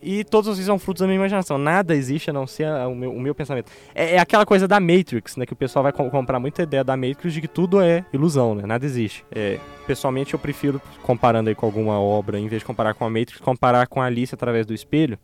[0.00, 1.56] e todos os são frutos da minha imaginação.
[1.56, 3.72] Nada existe a não ser o meu, o meu pensamento.
[3.94, 6.84] É, é aquela coisa da Matrix, né, que o pessoal vai com- comprar muita ideia
[6.84, 9.24] da Matrix de que tudo é ilusão, né, nada existe.
[9.30, 13.10] É, pessoalmente, eu prefiro, comparando aí com alguma obra, em vez de comparar com a
[13.10, 15.18] Matrix, comparar com a Alice através do espelho,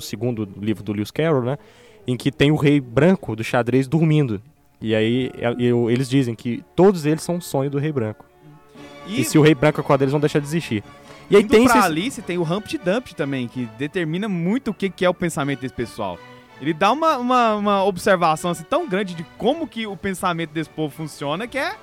[0.00, 1.58] o segundo livro do Lewis Carroll, né,
[2.06, 4.42] em que tem o rei branco do xadrez dormindo.
[4.80, 8.24] E aí é- eu- eles dizem que todos eles são um sonho do rei branco.
[9.06, 10.82] E, E, se o rei branco acordar, eles vão deixar de existir.
[11.30, 11.84] E aí indo tem pra esses...
[11.86, 15.60] Alice, tem o Humpty Dumpty também, que determina muito o que, que é o pensamento
[15.60, 16.18] desse pessoal.
[16.60, 20.68] Ele dá uma, uma, uma observação assim, tão grande de como que o pensamento desse
[20.70, 21.74] povo funciona, que é...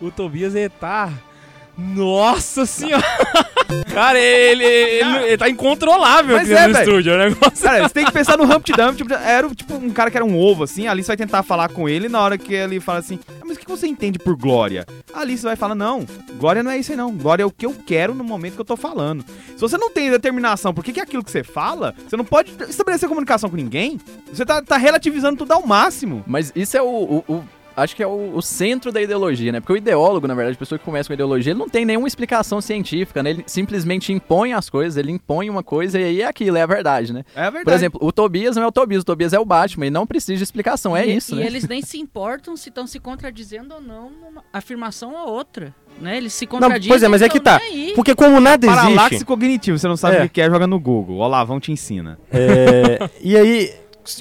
[0.00, 1.12] O Tobias, ele tá...
[1.76, 3.04] Nossa senhora!
[3.92, 6.84] Cara, ele, ele, ele tá incontrolável Mas aqui é, no velho.
[6.88, 7.14] estúdio.
[7.14, 7.62] O negócio...
[7.64, 9.04] Cara, você tem que pensar no Humpty Dumpty.
[9.24, 10.86] Era tipo um cara que era um ovo, assim.
[10.86, 12.08] A Alice vai tentar falar com ele.
[12.08, 14.86] Na hora que ele fala assim: "Ah, Mas o que você entende por glória?
[15.14, 16.06] A Alice vai falar: Não,
[16.38, 17.10] glória não é isso aí, não.
[17.12, 19.24] Glória é o que eu quero no momento que eu tô falando.
[19.54, 22.24] Se você não tem determinação por que que é aquilo que você fala, você não
[22.24, 23.98] pode estabelecer comunicação com ninguém.
[24.32, 26.22] Você tá, tá relativizando tudo ao máximo.
[26.26, 26.86] Mas isso é o.
[26.86, 27.44] o- o-
[27.76, 29.60] acho que é o, o centro da ideologia, né?
[29.60, 32.08] Porque o ideólogo, na verdade, a pessoa que começa com ideologia, ele não tem nenhuma
[32.08, 33.30] explicação científica, né?
[33.30, 36.66] Ele simplesmente impõe as coisas, ele impõe uma coisa e aí é aquilo, é a
[36.66, 37.24] verdade, né?
[37.34, 37.64] É a verdade.
[37.64, 40.06] Por exemplo, o Tobias não é o Tobias, o Tobias é o Batman e não
[40.06, 41.46] precisa de explicação, é e, isso, e né?
[41.46, 45.74] eles nem se importam se estão se contradizendo ou não numa afirmação ou outra.
[46.00, 46.16] Né?
[46.16, 46.88] Eles se contradizem.
[46.88, 47.64] pois é, mas é que tão tá.
[47.94, 49.24] Porque como nada Paralaxe existe...
[49.24, 50.24] cognitivo, você não sabe É.
[50.24, 51.16] o que é, joga no Google.
[51.18, 52.18] Olá, vão te ensina.
[52.30, 53.72] é, e aí,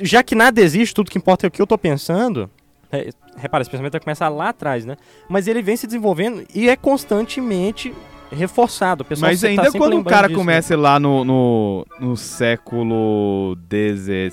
[0.01, 2.49] já que nada existe, tudo que importa é o que eu tô pensando...
[2.97, 4.95] é, repara, esse pensamento vai começar lá atrás, né?
[5.29, 7.93] Mas ele vem se desenvolvendo e é constantemente
[8.31, 9.05] reforçado.
[9.19, 10.43] Mas tá ainda sempre quando o lembrando cara disso, né?
[10.45, 14.31] começa lá no, no, no século XVI,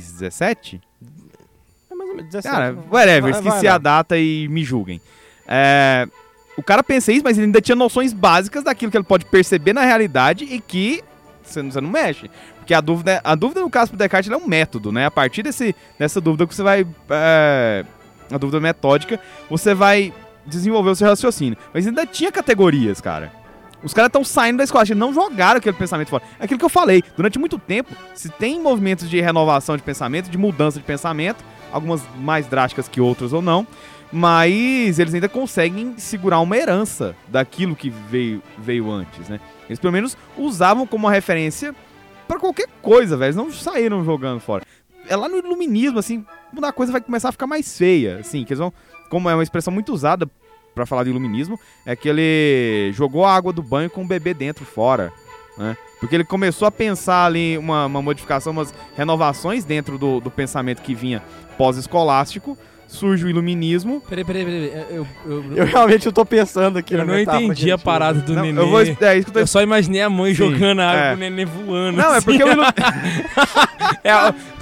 [0.00, 0.80] XVII,
[1.90, 2.82] É mais ou menos 17, Cara, né?
[2.90, 5.00] whatever, Vai- esqueci vai a data e me julguem.
[5.46, 6.06] É,
[6.56, 9.72] o cara pensa isso, mas ele ainda tinha noções básicas daquilo que ele pode perceber
[9.72, 11.02] na realidade e que
[11.42, 12.30] você não mexe.
[12.66, 15.06] Porque a dúvida, a dúvida no caso do Descartes é um método, né?
[15.06, 16.84] A partir desse, dessa dúvida que você vai.
[17.08, 17.84] é,
[18.28, 20.12] a dúvida metódica, você vai
[20.44, 21.56] desenvolver o seu raciocínio.
[21.72, 23.32] Mas ainda tinha categorias, cara.
[23.84, 26.24] Os caras estão saindo da escola, eles não jogaram aquele pensamento fora.
[26.40, 30.28] É aquilo que eu falei, durante muito tempo, se tem movimentos de renovação de pensamento,
[30.28, 33.64] de mudança de pensamento, algumas mais drásticas que outras ou não,
[34.10, 39.38] mas eles ainda conseguem segurar uma herança daquilo que veio, veio antes, né?
[39.68, 41.72] Eles pelo menos usavam como referência
[42.26, 43.26] pra qualquer coisa, velho.
[43.26, 44.64] Eles não saíram jogando fora.
[45.08, 48.44] É lá no iluminismo, assim, quando a coisa vai começar a ficar mais feia, assim,
[48.44, 48.72] que eles vão,
[49.08, 50.28] como é uma expressão muito usada
[50.74, 54.34] pra falar de iluminismo, é que ele jogou a água do banho com o bebê
[54.34, 55.12] dentro fora,
[55.56, 55.76] né?
[55.98, 60.82] Porque ele começou a pensar ali uma, uma modificação, umas renovações dentro do, do pensamento
[60.82, 61.22] que vinha
[61.56, 64.00] pós-escolástico, surge o iluminismo.
[64.08, 64.72] Peraí, peraí, peraí.
[64.90, 67.78] Eu, eu, eu, Eu realmente eu tô pensando aqui eu não metáfora entendi que a
[67.78, 68.62] parada do Não, neném.
[68.64, 70.90] eu vou, é isso que eu tô Eu só imaginei a mãe Sim, jogando a
[70.90, 71.10] água é.
[71.10, 71.98] com o neném voando.
[71.98, 72.24] Não, é assim.
[72.24, 72.62] porque o ilu...
[74.02, 74.12] É,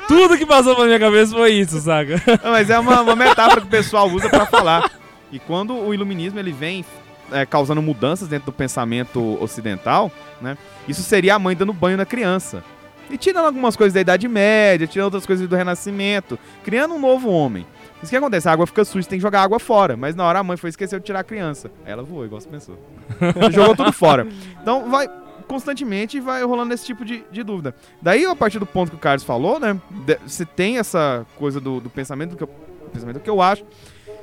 [0.09, 2.21] tudo que passou pela minha cabeça foi isso, saca?
[2.43, 4.91] Não, mas é uma, uma metáfora que o pessoal usa pra falar.
[5.33, 6.85] E quando o iluminismo ele vem
[7.33, 10.11] é, causando mudanças dentro do pensamento ocidental,
[10.41, 10.57] né?
[10.87, 12.63] Isso seria a mãe dando banho na criança.
[13.11, 17.29] E tirando algumas coisas da Idade Média, tirando outras coisas do Renascimento, criando um novo
[17.31, 17.67] homem.
[18.05, 19.97] Isso que acontece, a água fica suja, tem que jogar água fora.
[19.97, 21.71] Mas na hora a mãe foi esquecer de tirar a criança.
[21.85, 22.79] Aí ela voou, igual você pensou.
[23.51, 24.27] Jogou tudo fora.
[24.61, 25.09] Então vai
[25.49, 27.75] constantemente vai rolando esse tipo de, de dúvida.
[28.01, 29.79] Daí, a partir do ponto que o Carlos falou, né?
[30.27, 32.51] Você tem essa coisa do, do pensamento, do que eu,
[32.93, 33.65] pensamento que eu acho.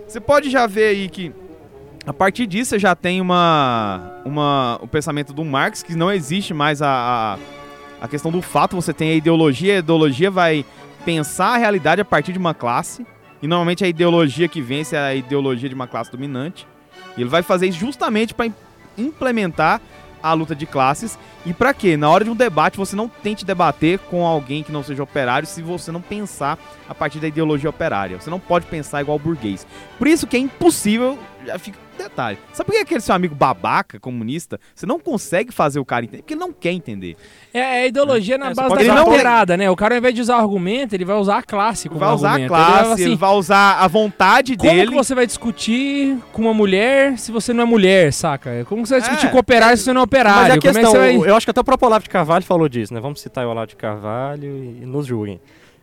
[0.07, 1.33] Você pode já ver aí que
[2.05, 6.53] a partir disso você já tem uma, uma o pensamento do Marx que não existe
[6.53, 7.37] mais a,
[7.99, 10.65] a, a questão do fato, você tem a ideologia, a ideologia vai
[11.05, 13.05] pensar a realidade a partir de uma classe,
[13.41, 16.67] e normalmente a ideologia que vence é a ideologia de uma classe dominante.
[17.17, 18.51] E ele vai fazer isso justamente para
[18.97, 19.81] implementar
[20.21, 21.97] a luta de classes e para quê?
[21.97, 25.47] Na hora de um debate você não tente debater com alguém que não seja operário
[25.47, 28.19] se você não pensar a partir da ideologia operária.
[28.19, 29.65] Você não pode pensar igual burguês.
[29.97, 32.37] Por isso que é impossível, já fica um detalhe.
[32.53, 36.21] Sabe por que aquele seu amigo babaca comunista, você não consegue fazer o cara entender?
[36.23, 37.15] Porque ele não quer entender.
[37.53, 39.69] É, a ideologia na É, base da ele não- carteirada, né?
[39.69, 42.27] O cara, ao invés de usar argumento, ele vai usar a classe como vai usar
[42.29, 42.49] a argumento.
[42.49, 44.87] classe, Ele vai, ele assim, vai usar a vontade Como dele.
[44.89, 48.65] que você vai discutir com uma mulher se você não é mulher, saca?
[48.65, 49.29] Como que você vai discutir É.
[49.29, 50.41] com operário se você não é operário?
[50.41, 51.29] Mas a Como é que questão, vai...
[51.29, 52.99] eu acho que até o próprio Olavo de Carvalho falou disso, né?
[52.99, 55.39] Vamos citar o Olavo de Carvalho e, e nos julguem.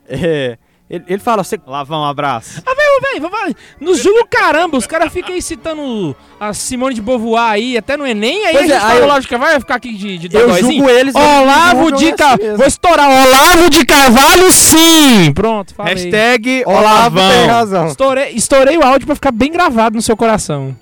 [0.09, 0.57] É,
[0.91, 2.63] ele, ele fala, você, Lá vão, um abraço.
[2.67, 4.77] Ô, velho, vai- nos julga o caramba.
[4.77, 8.45] Os caras ficam aí citando a Simone de Beauvoir aí, até no Enem.
[8.47, 11.15] Aí Pois a é, aí eu- lógico, vai ficar aqui de, de Eu julgo eles.
[11.15, 12.57] Olavo de Carvalho.
[12.57, 13.09] Vou estourar.
[13.09, 15.33] Olavo de Carvalho, sim!
[15.35, 15.95] Pronto, falei.
[15.95, 17.47] Hashtag Olavo tem Olavão.
[17.49, 17.87] razão.
[17.89, 20.77] Estourei, estourei o áudio pra ficar bem gravado no seu coração.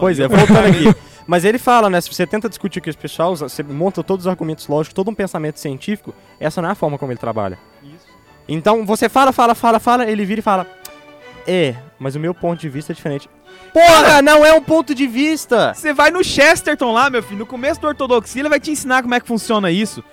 [0.00, 0.94] Pois é, voltando aqui.
[1.26, 2.00] Mas ele fala, né?
[2.00, 5.14] Se você tenta discutir com esse pessoal, você monta todos os argumentos lógicos, todo um
[5.14, 7.56] pensamento científico, essa não é a forma como ele trabalha.
[8.48, 10.66] Então você fala, fala, fala, fala, ele vira e fala.
[11.46, 13.28] É, mas o meu ponto de vista é diferente.
[13.72, 15.72] Porra, não é um ponto de vista!
[15.74, 19.02] Você vai no Chesterton lá, meu filho, no começo da ortodoxia, ele vai te ensinar
[19.02, 20.04] como é que funciona isso.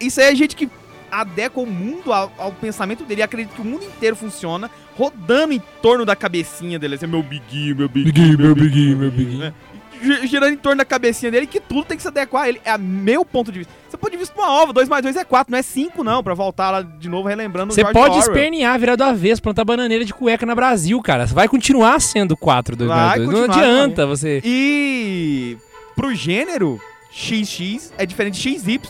[0.00, 0.68] Isso aí é gente que
[1.10, 5.54] adequa o mundo ao, ao pensamento dele e acredita que o mundo inteiro funciona rodando
[5.54, 6.96] em torno da cabecinha dele.
[6.96, 9.46] Assim, meu biguinho, meu biguinho, meu biguinho, meu biguinho.
[9.46, 9.54] Gi-
[10.26, 12.60] Girando em torno da cabecinha dele, que tudo tem que se adequar a ele.
[12.64, 13.72] É meu ponto de vista.
[13.88, 16.22] Você pode isso pra uma ova, 2 mais 2 é 4, não é 5 não,
[16.22, 18.18] pra voltar lá de novo relembrando o Você pode Orwell.
[18.18, 21.26] espernear, virar do avesso, plantar bananeira de cueca na Brasil, cara.
[21.26, 23.32] Você vai continuar sendo 4, 2 Vai mais 2.
[23.32, 24.42] Não adianta você.
[24.44, 25.56] E
[25.96, 26.78] pro gênero,
[27.10, 28.80] XX é diferente de XY,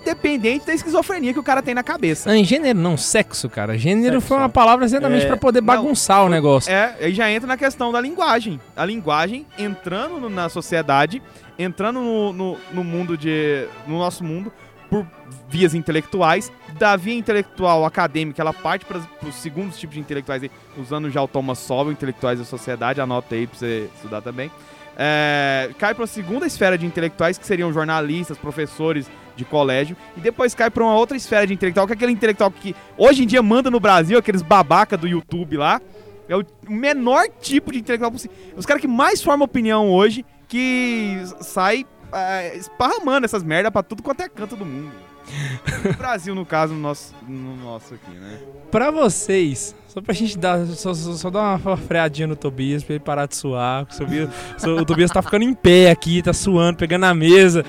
[0.00, 2.28] independente da esquizofrenia que o cara tem na cabeça.
[2.28, 3.76] Não, em gênero não, sexo, cara.
[3.76, 4.48] Gênero Sexo, foi uma é.
[4.48, 6.70] palavra exatamente É, pra poder não, bagunçar o negócio.
[6.72, 8.60] É, aí já entra na questão da linguagem.
[8.76, 11.20] A linguagem entrando no- na sociedade,
[11.58, 13.66] entrando no, no, no mundo de.
[13.86, 14.52] no nosso mundo,
[14.88, 15.04] por
[15.48, 16.50] vias intelectuais.
[16.78, 21.22] Da via intelectual acadêmica, ela parte para os segundos tipos de intelectuais, aí, usando já
[21.22, 24.50] o Thomas Sowell, intelectuais da sociedade, anota aí pra você estudar também.
[24.96, 30.20] É, cai para a segunda esfera de intelectuais, que seriam jornalistas, professores de colégio, e
[30.20, 33.26] depois cai para uma outra esfera de intelectual, que é aquele intelectual que hoje em
[33.26, 35.80] dia manda no Brasil, aqueles babaca do YouTube lá.
[36.28, 38.34] É o menor tipo de intelectual possível.
[38.56, 44.02] Os caras que mais formam opinião hoje, que sai é, esparramando essas merda pra tudo
[44.02, 45.13] quanto é canto do mundo.
[45.90, 48.38] O Brasil, no caso, no nosso, no nosso aqui, né?
[48.70, 52.94] Pra vocês, só pra gente dar, só, só, só dar uma freadinha no Tobias pra
[52.94, 53.84] ele parar de suar.
[53.86, 54.30] porque O Tobias,
[54.80, 57.64] o Tobias tá ficando em pé aqui, tá suando, pegando na mesa.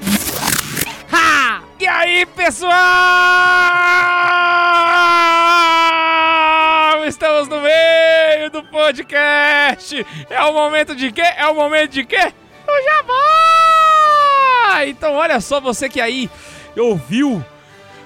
[1.12, 1.62] Ha!
[1.80, 2.74] E aí, pessoal?
[7.06, 10.06] Estamos no meio do podcast.
[10.30, 11.22] É o momento de quê?
[11.22, 12.34] É o momento de quê?
[12.66, 14.86] Do Jabá!
[14.88, 16.30] Então, olha só, você que aí
[16.80, 17.44] ouviu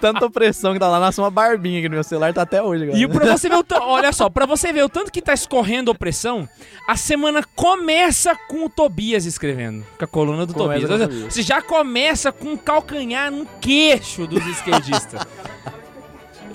[0.00, 2.86] Tanta opressão que tá lá, nasceu uma barbinha aqui no meu celular, tá até hoje,
[2.86, 2.98] cara.
[2.98, 5.90] E pra você ver o olha só, pra você ver o tanto que tá escorrendo
[5.90, 6.48] opressão,
[6.88, 11.24] a semana começa com o Tobias escrevendo, com a coluna do Começa Tobias.
[11.24, 11.30] o.
[11.30, 15.20] Você já começa com um calcanhar no queixo dos esquerdistas.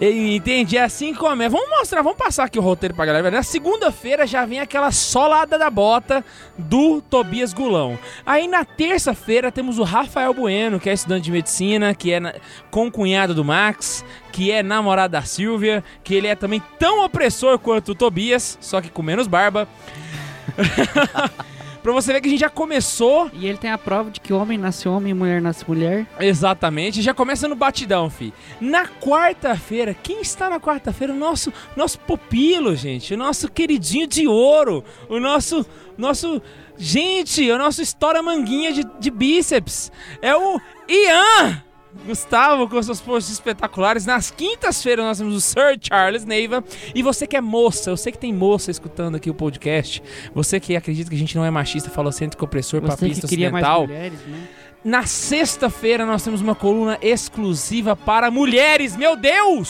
[0.01, 1.49] Entendi, é assim que começa.
[1.49, 3.29] Vamos mostrar, vamos passar aqui o roteiro pra galera.
[3.29, 6.23] Na segunda-feira já vem aquela solada da bota
[6.57, 7.99] do Tobias Gulão.
[8.25, 12.33] Aí na terça-feira temos o Rafael Bueno, que é estudante de medicina, que é na-
[12.71, 17.91] concunhado do Max, que é namorado da Silvia, que ele é também tão opressor quanto
[17.91, 19.67] o Tobias, só que com menos barba.
[21.81, 24.33] pra você ver que a gente já começou E ele tem a prova de que
[24.33, 26.05] homem nasce homem e mulher nasce mulher.
[26.19, 28.33] Exatamente, já começa no batidão, fi.
[28.59, 31.13] Na quarta-feira, quem está na quarta-feira?
[31.13, 33.13] O nosso, nosso pupilo, gente.
[33.13, 34.83] O nosso queridinho de ouro.
[35.07, 35.65] O nosso,
[35.97, 36.41] nosso,
[36.77, 39.91] gente, o nosso história manguinha de, de bíceps.
[40.21, 41.68] É o Ian!
[42.05, 44.05] Gustavo com seus posts espetaculares.
[44.05, 46.63] Nas quintas-feiras nós temos o Sir Charles Neiva.
[46.95, 50.01] E você que é moça, eu sei que tem moça escutando aqui o podcast.
[50.33, 53.51] Você que acredita que a gente não é machista, falocêntrico, opressor, Você que papista, queria
[53.51, 53.87] mais ocidental.
[53.87, 54.47] mulheres, né?
[54.83, 58.95] Na sexta-feira nós temos uma coluna exclusiva para mulheres.
[58.95, 59.69] Meu Deus!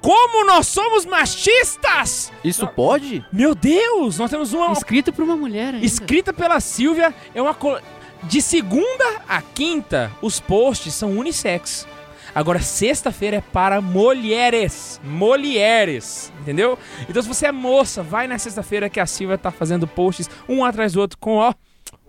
[0.00, 2.32] Como nós somos machistas!
[2.44, 3.24] Isso pode?
[3.32, 4.18] Meu Deus!
[4.18, 5.84] Nós temos uma Escrito por uma mulher ainda.
[5.84, 7.12] escrita pela Silvia.
[7.34, 7.78] É uma col-
[8.24, 11.86] de segunda a quinta os posts são unissex.
[12.34, 16.78] Agora sexta-feira é para mulheres, mulheres, entendeu?
[17.08, 20.64] Então se você é moça, vai na sexta-feira que a Silvia tá fazendo posts um
[20.64, 21.54] atrás do outro com ó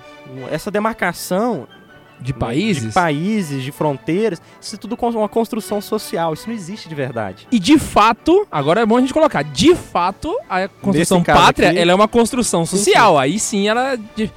[0.50, 1.68] Essa demarcação
[2.20, 2.84] De países?
[2.88, 6.32] de países, de fronteiras, isso é tudo uma construção social.
[6.34, 7.46] Isso não existe de verdade.
[7.52, 11.78] E de fato, agora é bom a gente colocar, de fato, a construção pátria, aqui-
[11.78, 13.18] ela é uma construção Sim, social.
[13.18, 13.92] Aí sim ela.
[13.92, 14.32] é de-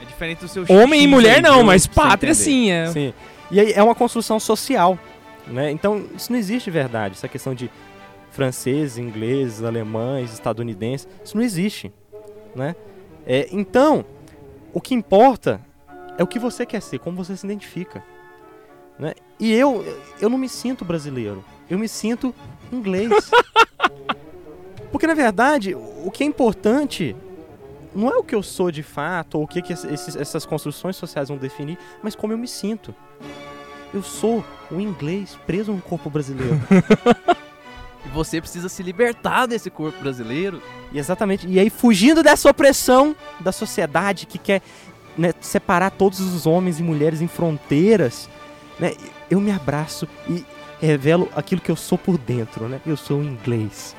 [0.00, 2.70] É diferente do seu Homem e mulher aí, não, mas pátria sim.
[2.70, 2.86] É.
[2.88, 3.14] Sim.
[3.50, 4.98] E aí é uma construção social,
[5.46, 5.70] né?
[5.70, 7.14] Então, isso não existe de verdade.
[7.16, 7.70] Essa questão de
[8.30, 11.92] franceses, ingleses, alemães, estadunidenses, isso não existe,
[12.54, 12.74] né?
[13.26, 14.04] É, então,
[14.72, 15.60] o que importa
[16.18, 18.02] é o que você quer ser, como você se identifica,
[18.98, 19.14] né?
[19.40, 19.84] E eu,
[20.20, 22.34] eu não me sinto brasileiro, eu me sinto
[22.72, 23.10] inglês.
[24.90, 27.16] Porque, na verdade, o que é importante
[27.94, 30.96] não é o que eu sou de fato, ou o que, que esses- essas construções
[30.96, 32.94] sociais vão definir, mas como eu me sinto.
[33.92, 36.60] Eu sou um inglês preso num corpo brasileiro.
[38.04, 40.60] E você precisa se libertar desse corpo brasileiro.
[40.90, 41.46] e exatamente.
[41.46, 44.60] E aí, fugindo dessa opressão da sociedade que quer
[45.16, 48.28] né, separar todos os homens e mulheres em fronteiras,
[48.78, 48.92] né,
[49.30, 50.44] eu me abraço e
[50.80, 52.80] revelo aquilo que eu sou por dentro, né?
[52.84, 53.94] Eu sou inglês.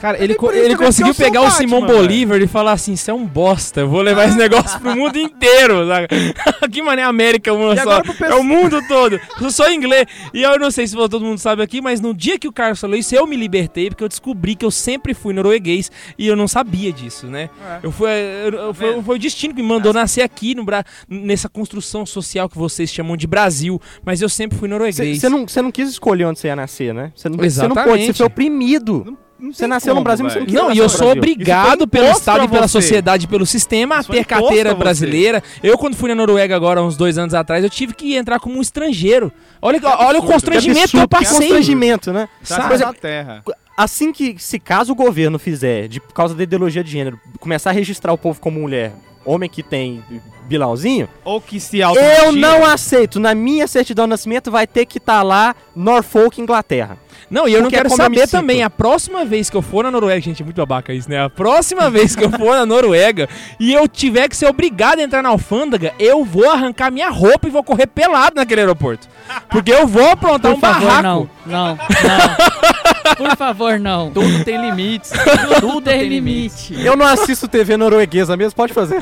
[0.00, 3.14] Cara, ele, nem co- ele conseguiu pegar o Simão Bolívar e falar assim: Isso é
[3.14, 5.78] um bosta, eu vou levar esse negócio pro mundo inteiro.
[6.70, 8.02] que mané América uma E só.
[8.26, 9.18] É o mundo todo.
[9.40, 10.06] Eu sou inglês.
[10.32, 12.80] E eu não sei se todo mundo sabe aqui, mas no dia que o Carlos
[12.80, 16.36] falou isso, eu me libertei, porque eu descobri que eu sempre fui norueguês e eu
[16.36, 17.50] não sabia disso, né?
[17.68, 17.80] É.
[17.82, 19.02] Eu fui, eu- eu- foi, vendo?
[19.02, 22.90] foi o destino que me mandou nascer aqui, no Bra nessa construção social que vocês
[22.90, 23.80] chamam de Brasil.
[24.04, 25.20] Mas eu sempre fui norueguês.
[25.20, 27.12] Você não, cê não quis escolher onde você ia nascer, né?
[27.16, 27.88] Você não, cê não Exatamente.
[27.88, 29.02] pôde, você foi oprimido.
[29.06, 30.52] Não Você nasceu no como, Brasil, mas você velho.
[30.52, 31.18] não Não, e eu no sou Brasil.
[31.18, 32.72] obrigado pelo Estado e pela você.
[32.80, 35.42] sociedade, pelo sistema, a Isso ter carteira brasileira.
[35.62, 38.58] Eu, quando fui na Noruega agora, uns dois anos atrás, eu tive que entrar como
[38.58, 39.32] um estrangeiro.
[39.62, 40.26] Olha, olha o absurdo.
[40.32, 41.38] constrangimento que eu absurdo, que passei.
[41.38, 42.28] constrangimento, né?
[42.42, 43.42] Exemplo, na terra.
[43.76, 47.70] assim que, se caso o governo fizer, de por causa da ideologia de gênero, começar
[47.70, 48.92] a registrar o povo como mulher,
[49.28, 50.02] homem que tem
[50.46, 53.20] bilauzinho, Ou que se auto eu não aceito.
[53.20, 56.96] Na minha certidão de nascimento vai ter que estar lá Norfolk, Inglaterra.
[57.30, 59.60] Não, e eu não Porque é quero me saber também, a próxima vez que eu
[59.60, 61.22] for na Noruega, gente, é muito babaca isso, né?
[61.22, 63.28] A próxima vez que eu for na Noruega
[63.60, 67.46] e eu tiver que ser obrigado a entrar na alfândega, eu vou arrancar minha roupa
[67.46, 69.06] e vou correr pelado naquele aeroporto.
[69.50, 71.02] Porque eu vou aprontar Por um favor, barraco.
[71.02, 72.77] não, não, não.
[73.16, 74.10] Por favor, não.
[74.12, 75.10] Tudo tem limites.
[75.60, 76.74] Tudo tem limite.
[76.84, 78.98] Eu não assisto TV norueguesa mesmo, pode fazer.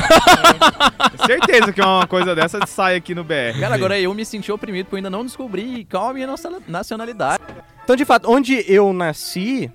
[1.27, 3.59] Certeza que uma coisa dessa sai aqui no BR.
[3.61, 6.61] Cara, agora eu me senti oprimido porque eu ainda não descobri qual a minha naciona-
[6.67, 7.43] nacionalidade.
[7.85, 9.71] Então, de fato, onde eu nasci,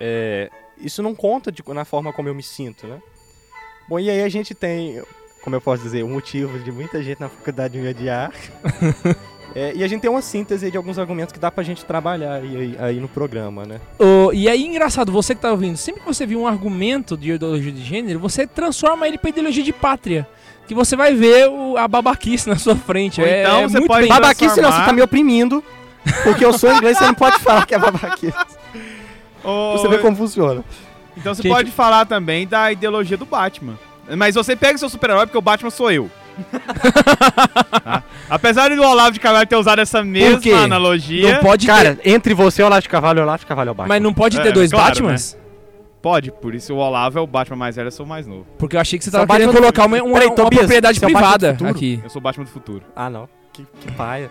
[0.00, 2.98] é, isso não conta de- na forma como eu me sinto, né?
[3.88, 5.02] Bom, e aí a gente tem,
[5.42, 8.32] como eu posso dizer, um motivo de muita gente na faculdade de me odiar.
[9.58, 12.34] É, e a gente tem uma síntese de alguns argumentos que dá pra gente trabalhar
[12.34, 13.80] aí, aí- aí no programa, né?
[13.98, 17.30] Ô, e aí, engraçado, você que tá ouvindo, sempre que você viu um argumento de
[17.32, 20.28] ideologia de gênero, você transforma ele pra ideologia de pátria.
[20.68, 23.20] Que você vai ver o- a babaquice na sua frente.
[23.22, 24.08] Ou é, então é você muito pode- bem.
[24.10, 25.64] Babaquice não, você tá me oprimindo.
[26.22, 28.36] Porque eu sou inglês, você não pode falar que é babaquice.
[29.42, 30.62] Você ver como funciona.
[31.16, 33.78] Então você Gente- pode falar também da ideologia do Batman.
[34.18, 36.10] Mas você pega o seu super-herói porque o Batman sou eu.
[37.84, 38.02] Tá?
[38.28, 40.04] Apesar do Olavo de Carvalho ter usado essa quê?
[40.08, 43.38] mesma analogia, Não pode Cara, ter, entre você e o Olavo de Cavalo, o Olavo
[43.40, 43.94] de Cavalo é o Batman.
[43.94, 45.36] mas não pode ter É, dois claro, Batmans?
[46.02, 46.30] pode.
[46.32, 48.46] Por isso o Olavo é o Batman mais velho, eu sou o mais novo.
[48.58, 50.34] Porque eu achei que você é tava querendo Batman do- colocar uma, uma, Peraí, uma
[50.36, 51.70] Tobias, propriedade é Batman do privada futuro?
[51.70, 52.00] aqui.
[52.02, 52.82] Eu sou o Batman do futuro.
[52.94, 53.28] Ah, não.
[53.52, 54.30] Que, que paia.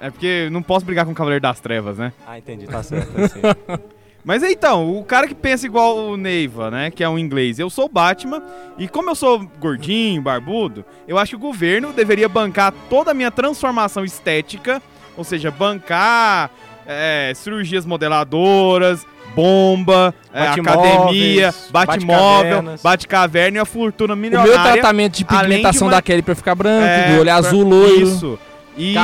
[0.00, 2.12] É porque não posso brigar com o Cavaleiro das Trevas, né?
[2.26, 3.10] Ah, entendi, tá certo.
[3.20, 3.40] assim.
[4.24, 6.90] Mas então, o cara que pensa igual o Neiva, né?
[6.90, 7.58] Que é um inglês.
[7.58, 8.42] Eu sou o Batman.
[8.78, 13.14] E como eu sou gordinho, barbudo, eu acho que o governo deveria bancar toda a
[13.14, 14.80] minha transformação estética.
[15.16, 16.50] Ou seja, bancar
[16.86, 22.82] é, cirurgias modeladoras, bomba, é, academia, batimóvel, bate-cavernas.
[22.82, 24.72] bate-caverna e a fortuna O meu milionária.
[24.74, 27.34] tratamento de além de pigmentação uma- da Kelly pra ficar branco, É, do olho pra-
[27.36, 28.02] azul, loiro.
[28.02, 28.38] Isso.
[28.76, 28.94] E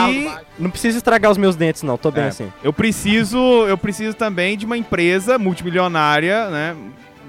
[0.58, 1.96] não precisa estragar os meus dentes, não.
[1.96, 2.28] Tô bem É.
[2.28, 2.52] assim.
[2.62, 6.76] eu preciso, eu preciso também de uma empresa multimilionária, né,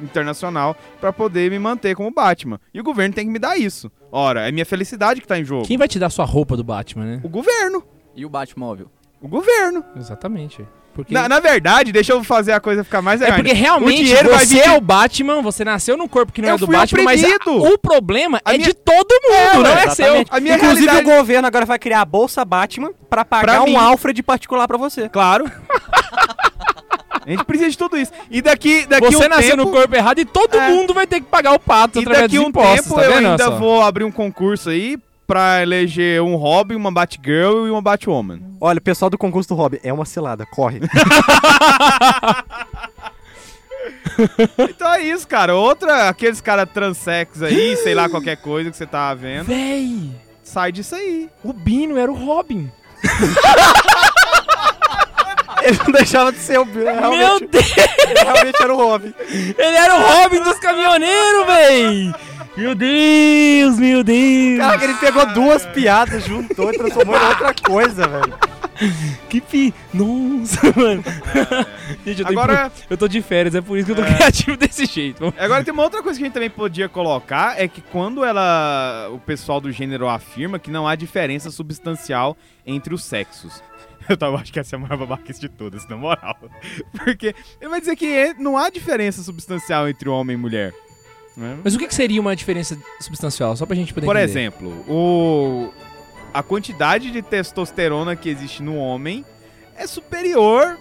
[0.02, 2.60] internacional, pra poder me manter como Batman.
[2.74, 3.92] E o governo tem que me dar isso.
[4.12, 5.66] Ora, é minha felicidade que tá em jogo.
[5.68, 7.22] Quem vai te dar sua roupa do Batman, né?
[7.24, 7.84] O governo.
[8.16, 8.90] E o Batmóvel?
[9.22, 9.86] O governo.
[9.96, 10.66] Exatamente.
[10.94, 11.14] Porque...
[11.14, 13.40] Na, na verdade, deixa eu fazer a coisa ficar mais É legal.
[13.40, 16.56] porque realmente O você vir é o Batman, você nasceu num corpo que não Eu
[16.56, 17.64] é do fui Batman, mas a- oprimido.
[17.74, 19.96] o problema A é minha- de todo mundo, não é Exatamente.
[19.96, 20.26] seu.
[20.30, 23.62] A minha Inclusive, realidade- o governo agora vai criar a Bolsa Batman pra pagar Pra
[23.64, 23.76] um mim.
[23.76, 25.08] Alfred particular pra você.
[25.10, 25.46] Claro.
[27.26, 28.12] a gente precisa de tudo isso.
[28.30, 29.66] E daqui, daqui Você um nasceu tempo...
[29.66, 30.70] no corpo errado e todo É.
[30.70, 33.04] mundo vai ter que pagar o pato E através daqui dos um impostos, tempo tá
[33.06, 33.52] eu ainda só?
[33.52, 34.98] vou abrir um concurso aí
[35.32, 38.42] pra eleger um Robin, uma Batgirl e uma Batwoman.
[38.60, 40.82] Olha, o pessoal do concurso do Hobby, é uma cilada, corre.
[44.70, 45.56] Então é isso, cara.
[45.56, 50.12] Outra, aqueles caras transex aí, sei lá, qualquer coisa que você tá vendo, Véi,
[50.44, 51.28] sai disso aí.
[51.44, 52.70] o Bino era o Robin.
[55.64, 56.86] Ele não deixava de ser o Bill.
[56.86, 59.14] Meu Deus, ele realmente era o Robin.
[59.30, 62.12] ele era o Robin dos caminhoneiros, véi.
[62.58, 64.58] Meu Deus, meu Deus.
[64.60, 68.34] Caraca, ele pegou duas piadas, juntou e transformou em outra coisa, velho.
[69.30, 69.74] Que pi...
[69.94, 71.04] Nossa, mano.
[72.06, 74.58] Gente, eu tô, Agora- eu tô de férias, é por isso que eu tô criativo
[74.58, 75.34] desse jeito.
[75.38, 79.08] Agora tem uma outra coisa que a gente também podia colocar, é que quando ela.
[79.14, 82.36] o pessoal do gênero afirma que não há diferença substancial
[82.66, 83.64] entre os sexos.
[84.10, 86.36] Eu tava, acho que essa é a maior babaquice de todas, na moral.
[87.06, 90.74] Porque ele vai dizer que é- não há diferença substancial entre homem e mulher.
[91.36, 91.58] Né?
[91.64, 93.56] Mas o que, que seria uma diferença substancial?
[93.56, 94.32] Só pra gente poder Por entender.
[94.32, 95.70] exemplo, o
[96.34, 99.26] a quantidade de testosterona que existe no homem
[99.76, 100.78] é superior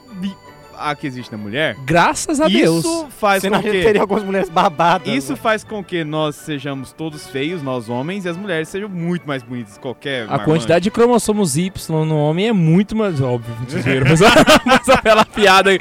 [0.77, 1.77] à que existe na mulher.
[1.85, 2.85] Graças a Deus.
[2.85, 5.09] Isso faz Senão com a gente que teria algumas mulheres babadas.
[5.09, 5.39] isso né?
[5.43, 9.43] faz com que nós sejamos todos feios, nós homens, e as mulheres sejam muito mais
[9.43, 10.45] bonitas que qualquer A marmanjo.
[10.51, 11.71] quantidade de cromossomos Y
[12.07, 13.21] no homem é muito mais.
[13.21, 14.21] Óbvio, mentira, mas,
[14.65, 15.79] mas aquela piada aí.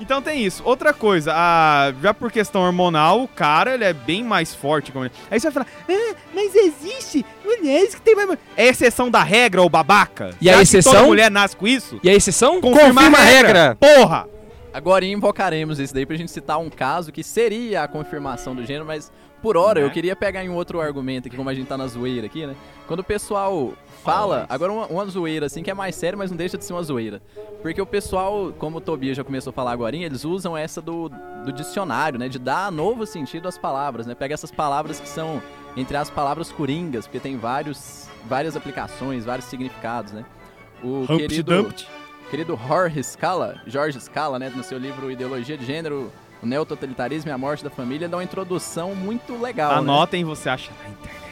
[0.00, 0.62] Então tem isso.
[0.64, 4.90] Outra coisa, a- já por questão hormonal, o cara ele é bem mais forte.
[4.90, 5.12] que a mulher.
[5.30, 8.36] Aí você vai falar, ah, mas existe mulheres que tem mais...
[8.56, 10.30] É exceção da regra, ô babaca?
[10.40, 10.92] E a exceção?
[10.92, 12.00] toda mulher nasce com isso?
[12.02, 12.60] E a exceção?
[12.60, 13.76] Confirma, a regra.
[13.78, 14.28] Porra!
[14.72, 18.84] Agora invocaremos isso daí pra gente citar um caso que seria a confirmação do gênero,
[18.84, 19.86] mas por hora Né?
[19.86, 22.56] eu queria pegar em outro argumento aqui, como a gente tá na zoeira aqui, né?
[22.88, 23.72] Quando o pessoal
[24.04, 26.72] fala, agora uma, uma zoeira assim que é mais séria, mas não deixa de ser
[26.72, 27.22] uma zoeira.
[27.62, 31.08] Porque o pessoal, como o Tobias já começou a falar agora, eles usam essa do,
[31.44, 32.28] do dicionário, né?
[32.28, 34.14] De dar novo sentido às palavras, né?
[34.14, 35.42] Pega essas palavras que são,
[35.76, 40.24] entre as palavras coringas, porque tem vários, várias aplicações, vários significados, né?
[40.82, 41.88] O Humpty querido, Dumpty.
[42.30, 47.32] querido Jorge Scala, Jorge Scala, né, no seu livro Ideologia de Gênero, o Neototalitarismo e
[47.32, 49.78] a Morte da Família, dá uma introdução muito legal, né?
[49.78, 51.23] Anotem, você acha na internet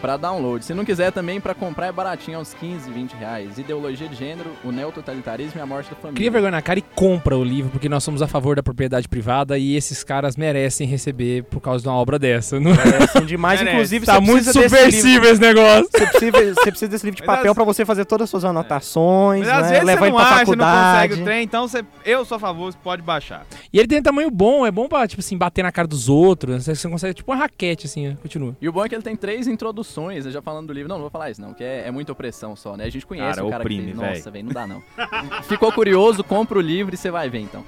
[0.00, 0.64] pra download.
[0.64, 3.58] Se não quiser também, pra comprar é baratinho, é uns 15, 20 reais.
[3.58, 6.16] Ideologia de gênero, o neototalitarismo e a morte da família.
[6.16, 9.08] Cria vergonha na cara e compra o livro, porque nós somos a favor da propriedade
[9.08, 12.58] privada e esses caras merecem receber por causa de uma obra dessa.
[12.60, 13.76] Não É assim demais, Merece.
[13.76, 15.88] inclusive tá muito subversivo esse negócio.
[15.92, 19.46] Você precisa, você precisa desse livro de papel pra você fazer todas as suas anotações,
[19.46, 19.68] Mas às né?
[19.70, 21.20] vezes levar você ele não pra acha, não consegue faculdade.
[21.20, 23.46] o trem, então você, eu sou a favor, você pode baixar.
[23.72, 26.08] E ele tem um tamanho bom, é bom pra, tipo assim, bater na cara dos
[26.08, 26.64] outros.
[26.64, 28.56] Você você consegue, tipo uma raquete, assim, continua.
[28.60, 29.85] E o bom é que ele tem três introduções,
[30.24, 30.88] né, já falando do livro.
[30.88, 32.84] Não, não vou falar isso não, que é, é muita opressão só, né?
[32.84, 34.18] A gente conhece Cara, o cara oprime, que fez.
[34.18, 34.82] Nossa, velho, não dá não.
[35.44, 37.64] Ficou curioso, compra o livro e você vai ver então.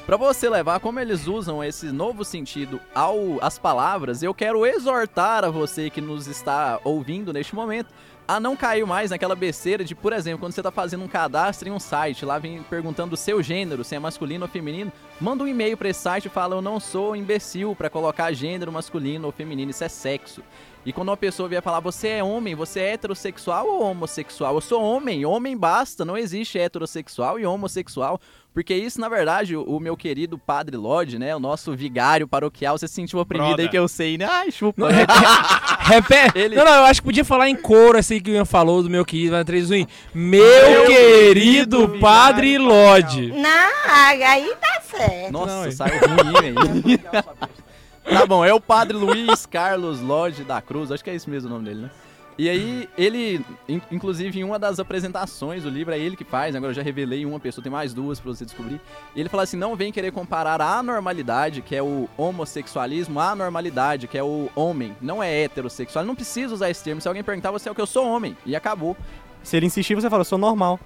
[0.04, 5.44] Pra você levar como eles usam esse novo sentido ao às palavras, eu quero exortar
[5.44, 7.92] a você que nos está ouvindo neste momento
[8.28, 11.68] a não cair mais naquela besteira de, por exemplo, quando você tá fazendo um cadastro
[11.68, 15.44] em um site, lá vem perguntando o seu gênero, se é masculino ou feminino, manda
[15.44, 19.26] um e-mail pra esse site e fala: "Eu não sou imbecil pra colocar gênero masculino
[19.26, 20.42] ou feminino, isso é sexo".
[20.86, 24.54] E quando uma pessoa vier falar, você é homem, você é heterossexual ou homossexual?
[24.54, 28.20] Eu sou homem, homem basta, não existe heterossexual e homossexual.
[28.54, 32.78] Porque isso, na verdade, o, o meu querido Padre Lodge, né, o nosso vigário paroquial,
[32.78, 33.64] você se sentiu oprimido Brother.
[33.66, 34.26] aí que eu sei, né?
[34.30, 34.80] Ai, chupa.
[34.80, 34.88] Não,
[35.82, 36.38] Repete.
[36.38, 38.80] Ele- Não, não, eu acho que podia falar em coro, assim que o Ian falou
[38.82, 39.86] do meu querido, vai 3 1.
[40.14, 43.32] Meu, Meu querido querido Padre Lodge.
[43.32, 45.32] Não, aí tá certo.
[45.32, 46.56] Nossa, Não, saiu ruim, velho.
[48.10, 51.48] tá bom, é o Padre Luiz Carlos Lodge da Cruz, acho que é esse mesmo
[51.48, 51.90] o nome dele, né?
[52.38, 56.54] E aí, ele, in- inclusive em uma das apresentações do livro, é ele que faz,
[56.54, 58.78] agora eu já revelei uma pessoa, tem mais duas pra você descobrir.
[59.14, 63.34] E ele fala assim: não vem querer comparar a anormalidade, que é o homossexualismo, à
[63.34, 64.94] normalidade, que é o homem.
[65.00, 66.04] Não é heterossexual.
[66.04, 67.00] Não precisa usar esse termo.
[67.00, 68.36] Se alguém perguntar, você é o que eu sou homem.
[68.44, 68.94] E acabou.
[69.42, 70.78] Se ele insistir, você fala, eu sou normal.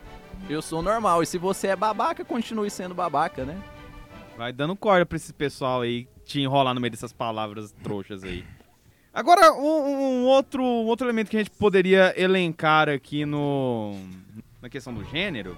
[0.49, 1.21] Eu sou normal.
[1.21, 3.59] E se você é babaca, continue sendo babaca, né?
[4.39, 8.45] Vai dando corda pra esse pessoal aí te enrolar no meio dessas palavras trouxas aí.
[9.13, 13.97] Agora, um, um outro, um outro elemento que a gente poderia elencar aqui no
[14.63, 15.57] na questão do gênero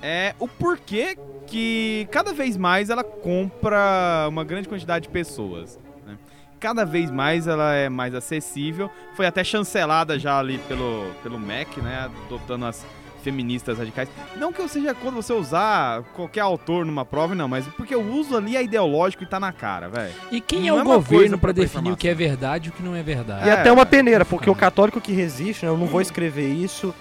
[0.00, 5.78] é o porquê que cada vez mais ela compra uma grande quantidade de pessoas.
[6.06, 6.16] né?
[6.58, 8.90] Cada vez mais ela é mais acessível.
[9.14, 12.10] Foi até chancelada já ali pelo, pelo MEC, né?
[12.26, 12.86] Adotando as
[13.26, 14.08] feministas radicais.
[14.36, 18.12] Não que eu seja contra você usar qualquer autor numa prova, não, mas porque o
[18.14, 20.12] uso ali é ideológico e tá na cara, velho.
[20.30, 22.68] E quem Não é é o coisa governo pra pra definir o que é verdade
[22.68, 23.46] e o que não é verdade?
[23.46, 26.48] E É, até uma peneira, porque o católico que resiste, né, eu não vou escrever
[26.52, 26.94] isso,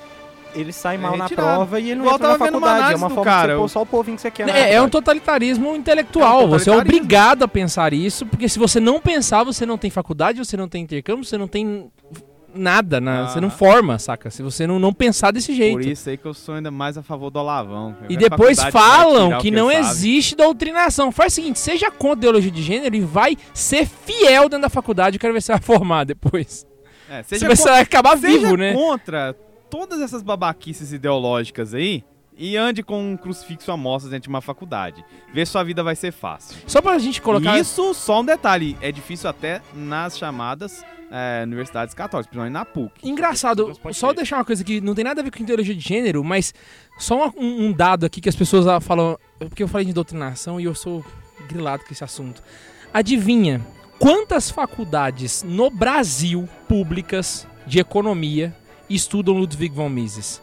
[0.55, 1.47] ele sai mal na retirado.
[1.57, 2.93] prova e ele não Igual entra na tava vendo uma faculdade.
[2.93, 4.47] É uma do forma cara, de você pôr o- só o povinho que você quer.
[4.47, 4.91] na É, é um faculdade.
[4.91, 6.41] totalitarismo intelectual.
[6.41, 6.97] É um Você é totalitarismo.
[7.05, 10.67] obrigado a pensar isso, porque se você não pensar, você não tem faculdade, você não
[10.69, 11.91] tem intercâmbio, você não tem
[12.55, 13.27] nada, na- Ah.
[13.27, 14.29] você não forma, saca?
[14.31, 15.73] Se você não, não pensar desse jeito.
[15.79, 17.89] Por isso aí que eu sou ainda mais a favor do Olavão.
[18.09, 21.11] E Qualquer depois faculdade vai falam que ele não existe doutrinação.
[21.11, 24.69] Faz o seguinte, seja contra a ideologia de gênero e vai ser fiel dentro da
[24.69, 25.17] faculdade.
[25.17, 26.65] Eu quero ver você vai formar depois.
[27.09, 28.73] É, Você seja vai, você vai acabar vivo, né?
[28.73, 29.35] contra
[29.69, 32.03] todas essas babaquices ideológicas aí
[32.37, 35.03] e ande com um crucifixo a mostras dentro de uma faculdade.
[35.33, 36.57] Vê se sua vida vai ser fácil.
[36.67, 37.57] Só pra gente colocar...
[37.57, 43.07] Isso, só um detalhe, é difícil até nas chamadas é, universidades católicas, principalmente na PUC.
[43.07, 46.23] Engraçado, só deixar uma coisa que não tem nada a ver com ideologia de gênero,
[46.23, 46.53] mas
[46.97, 49.17] só um, um dado aqui que as pessoas ah, falam.
[49.39, 51.05] Porque eu falei de doutrinação e eu sou
[51.47, 52.41] grilado com esse assunto.
[52.93, 53.61] Adivinha
[53.99, 58.55] quantas faculdades no Brasil públicas de economia
[58.89, 60.41] estudam Ludwig von Mises?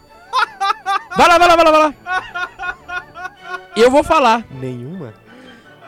[1.17, 1.93] Vai lá, vai lá, vai lá, vai lá.
[3.75, 4.45] Eu vou falar.
[4.59, 5.13] Nenhuma?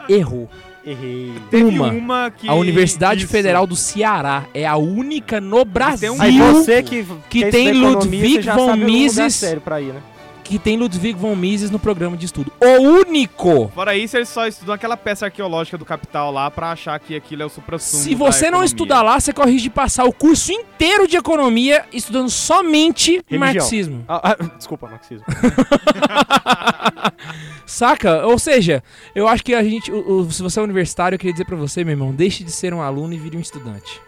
[0.10, 0.50] Errou.
[0.86, 1.34] Errei.
[1.50, 1.88] Teve Uma.
[1.88, 2.48] uma que...
[2.48, 3.32] A Universidade isso.
[3.32, 8.48] Federal do Ceará é a única no Brasil um- Aí você que, que tem Ludwig
[8.52, 9.34] von Mises.
[9.34, 10.02] sério pra ir, né?
[10.46, 12.52] Que tem Ludwig von Mises no programa de estudo.
[12.62, 13.70] O único!
[13.74, 17.42] Fora isso, eles só estudam aquela peça arqueológica do Capital lá pra achar que aquilo
[17.42, 21.08] é o supra-sumo Se você não estudar lá, você corre de passar o curso inteiro
[21.08, 23.40] de economia estudando somente Religião.
[23.40, 24.06] marxismo.
[24.08, 25.26] Ah, ah, desculpa, marxismo.
[27.66, 28.26] Saca?
[28.28, 28.84] Ou seja,
[29.16, 31.56] eu acho que a gente, o- o- se você é universitário, eu queria dizer pra
[31.56, 34.00] você, meu irmão, deixe de ser um aluno e vire um estudante.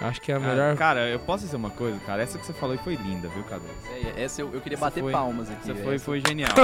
[0.00, 0.76] Acho que é a Ah, melhor.
[0.76, 2.22] Cara, eu posso dizer uma coisa, cara?
[2.22, 3.64] Essa que você falou aí foi linda, viu, Cadu?
[4.16, 5.60] É, essa eu, eu queria Essa bater foi- palmas aqui.
[5.62, 5.84] Essa velho.
[5.86, 6.50] foi, foi genial.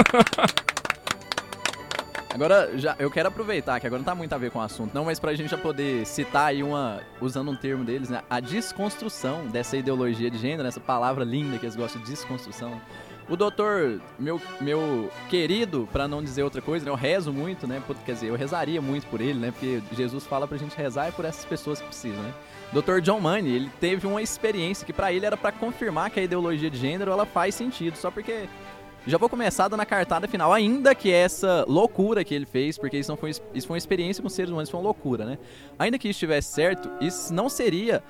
[2.33, 4.91] Agora, já, eu quero aproveitar, que agora não tá muito a ver com o assunto,
[4.91, 8.21] não, mas pra gente já poder citar aí uma, usando um termo deles, né?
[8.27, 12.81] A desconstrução dessa ideologia de gênero, essa palavra linda que eles gostam de desconstrução.
[13.29, 16.89] O doutor, meu, meu querido, pra não dizer outra coisa, né?
[16.91, 17.81] Eu rezo muito, né?
[18.03, 19.51] Quer dizer, eu rezaria muito por ele, né?
[19.51, 22.33] Porque Jesus fala pra gente rezar é por essas pessoas que precisam, né?
[22.73, 22.99] Dr.
[23.01, 26.69] John Money, ele teve uma experiência que pra ele era pra confirmar que a ideologia
[26.69, 28.49] de gênero ela faz sentido, só porque
[29.05, 32.97] já vou começar dando a cartada final, ainda que essa loucura que ele fez, porque
[32.97, 35.37] isso não foi isso foi uma experiência com seres humanos, foi uma loucura, né?
[35.77, 38.01] Ainda que isso estivesse certo, isso não seria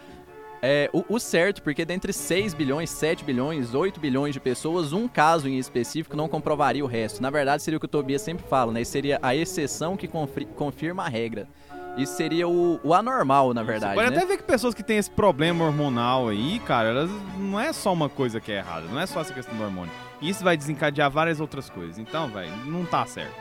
[0.61, 5.09] é, o, o, certo, porque dentre 6 bilhões, 7 bilhões, 8 bilhões de pessoas, um
[5.09, 7.21] caso em específico não comprovaria o resto.
[7.21, 8.81] Na verdade, seria o que o Tobias sempre fala, né?
[8.85, 11.49] Seria a exceção que confirma a regra.
[11.97, 13.93] Isso seria o, o anormal, na verdade.
[13.93, 14.17] Você pode né?
[14.17, 17.93] até ver que pessoas que têm esse problema hormonal aí, cara, elas não é só
[17.93, 19.91] uma coisa que é errada, não é só essa questão do hormônio.
[20.19, 21.99] Isso vai desencadear várias outras coisas.
[21.99, 23.35] Então, velho, não tá certo.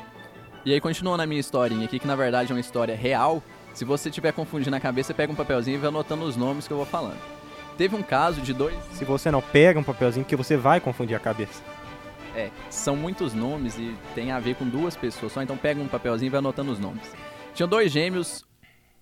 [0.65, 3.43] E aí, continuando a minha historinha aqui, que na verdade é uma história real,
[3.73, 6.67] se você estiver confundindo a cabeça, você pega um papelzinho e vai anotando os nomes
[6.67, 7.19] que eu vou falando.
[7.79, 8.77] Teve um caso de dois.
[8.93, 11.63] Se você não pega um papelzinho, que você vai confundir a cabeça.
[12.37, 15.89] É, são muitos nomes e tem a ver com duas pessoas só, então pega um
[15.89, 17.11] papelzinho e vai anotando os nomes.
[17.55, 18.45] Tinham dois gêmeos,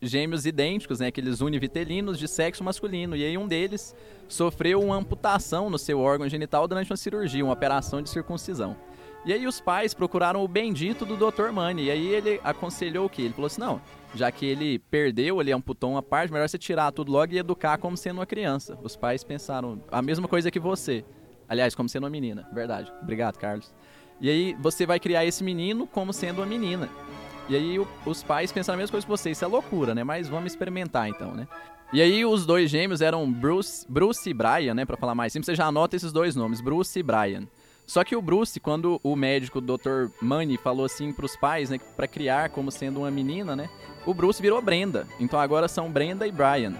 [0.03, 3.95] gêmeos idênticos, né, aqueles univitelinos de sexo masculino, e aí um deles
[4.29, 8.77] sofreu uma amputação no seu órgão genital durante uma cirurgia, uma operação de circuncisão.
[9.25, 11.53] E aí os pais procuraram o bendito do Dr.
[11.53, 13.23] Money, e aí ele aconselhou o quê?
[13.23, 13.81] Ele falou assim: "Não,
[14.15, 17.79] já que ele perdeu, ele amputou uma parte, melhor você tirar tudo logo e educar
[17.79, 18.79] como sendo uma criança.
[18.83, 21.05] Os pais pensaram a mesma coisa que você.
[21.49, 22.49] Aliás, como sendo uma menina.
[22.53, 22.91] Verdade.
[23.03, 23.73] Obrigado, Carlos.
[24.21, 26.89] E aí você vai criar esse menino como sendo uma menina.
[27.49, 29.31] E aí o, os pais pensaram a mesma coisa que você.
[29.31, 30.05] Isso é loucura, né?
[30.05, 31.47] Mas vamos experimentar então, né?
[31.93, 34.85] E aí os dois gêmeos eram Bruce, Bruce e Brian, né?
[34.85, 37.47] Pra falar mais simples, você já anota esses dois nomes, Bruce e Brian.
[37.91, 40.13] Só que o Bruce, quando o médico, o Dr.
[40.23, 43.69] Money, falou assim pros pais, né, para criar como sendo uma menina, né,
[44.07, 45.09] o Bruce virou Brenda.
[45.19, 46.75] Então agora são Brenda e Brian.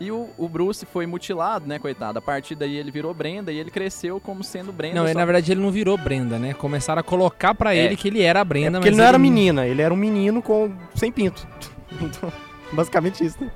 [0.00, 2.18] E o, o, Bruce foi mutilado, né, coitado?
[2.18, 4.94] A partir daí ele virou Brenda e ele cresceu como sendo Brenda.
[4.94, 6.54] Não, ele, na verdade ele não virou Brenda, né?
[6.54, 7.84] Começaram a colocar para é.
[7.84, 9.08] ele que ele era Brenda, é porque ele não ele...
[9.08, 11.46] era menina, ele era um menino com sem pinto.
[12.00, 12.32] Então,
[12.72, 13.50] basicamente isso, né?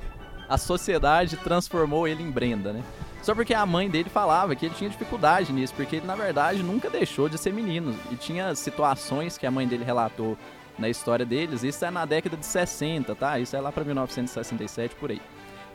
[0.48, 2.82] A sociedade transformou ele em Brenda, né?
[3.22, 6.62] Só porque a mãe dele falava que ele tinha dificuldade nisso, porque ele, na verdade,
[6.62, 7.94] nunca deixou de ser menino.
[8.10, 10.36] E tinha situações que a mãe dele relatou
[10.78, 13.38] na história deles, isso é na década de 60, tá?
[13.38, 15.22] Isso é lá para 1967, por aí.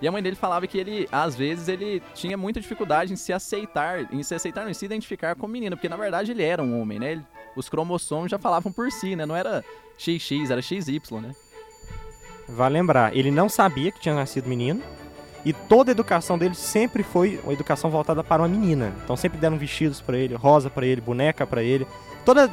[0.01, 3.33] E a mãe dele falava que ele, às vezes, ele tinha muita dificuldade em se
[3.33, 6.63] aceitar, em se aceitar, não, em se identificar como menino, porque na verdade ele era
[6.63, 7.11] um homem, né?
[7.13, 7.25] Ele,
[7.55, 9.25] os cromossomos já falavam por si, né?
[9.25, 9.63] Não era
[9.97, 11.35] XX, era XY, né?
[12.47, 14.81] Vai lembrar, ele não sabia que tinha nascido menino,
[15.45, 18.93] e toda a educação dele sempre foi uma educação voltada para uma menina.
[19.03, 21.87] Então sempre deram vestidos para ele, rosa para ele, boneca para ele.
[22.25, 22.49] Toda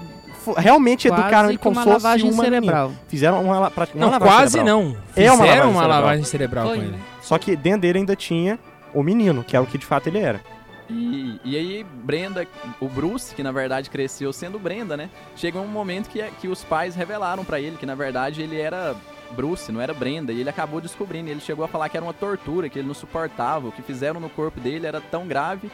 [0.56, 2.88] realmente quase educaram ele como uma se fosse lavagem uma cerebral.
[2.88, 3.04] menina.
[3.08, 4.78] Fizeram uma, pra, não, lavagem quase cerebral.
[4.82, 4.96] não.
[5.16, 5.88] É uma Fizeram lavagem uma cerebral.
[6.00, 6.92] lavagem cerebral Foi, com ele.
[6.92, 6.98] né?
[7.22, 8.58] Só que dentro dele ainda tinha
[8.94, 10.40] o menino, que era o que de fato ele era.
[10.88, 12.46] E, e aí, Brenda,
[12.80, 15.10] o Bruce, que na verdade cresceu sendo Brenda, né?
[15.34, 18.94] Chega um momento que, que os pais revelaram pra ele que na verdade ele era
[19.32, 21.28] Bruce, não era Brenda, e ele acabou descobrindo.
[21.28, 23.66] Ele chegou a falar que era uma tortura, que ele não suportava.
[23.66, 25.68] O que fizeram no corpo dele era tão grave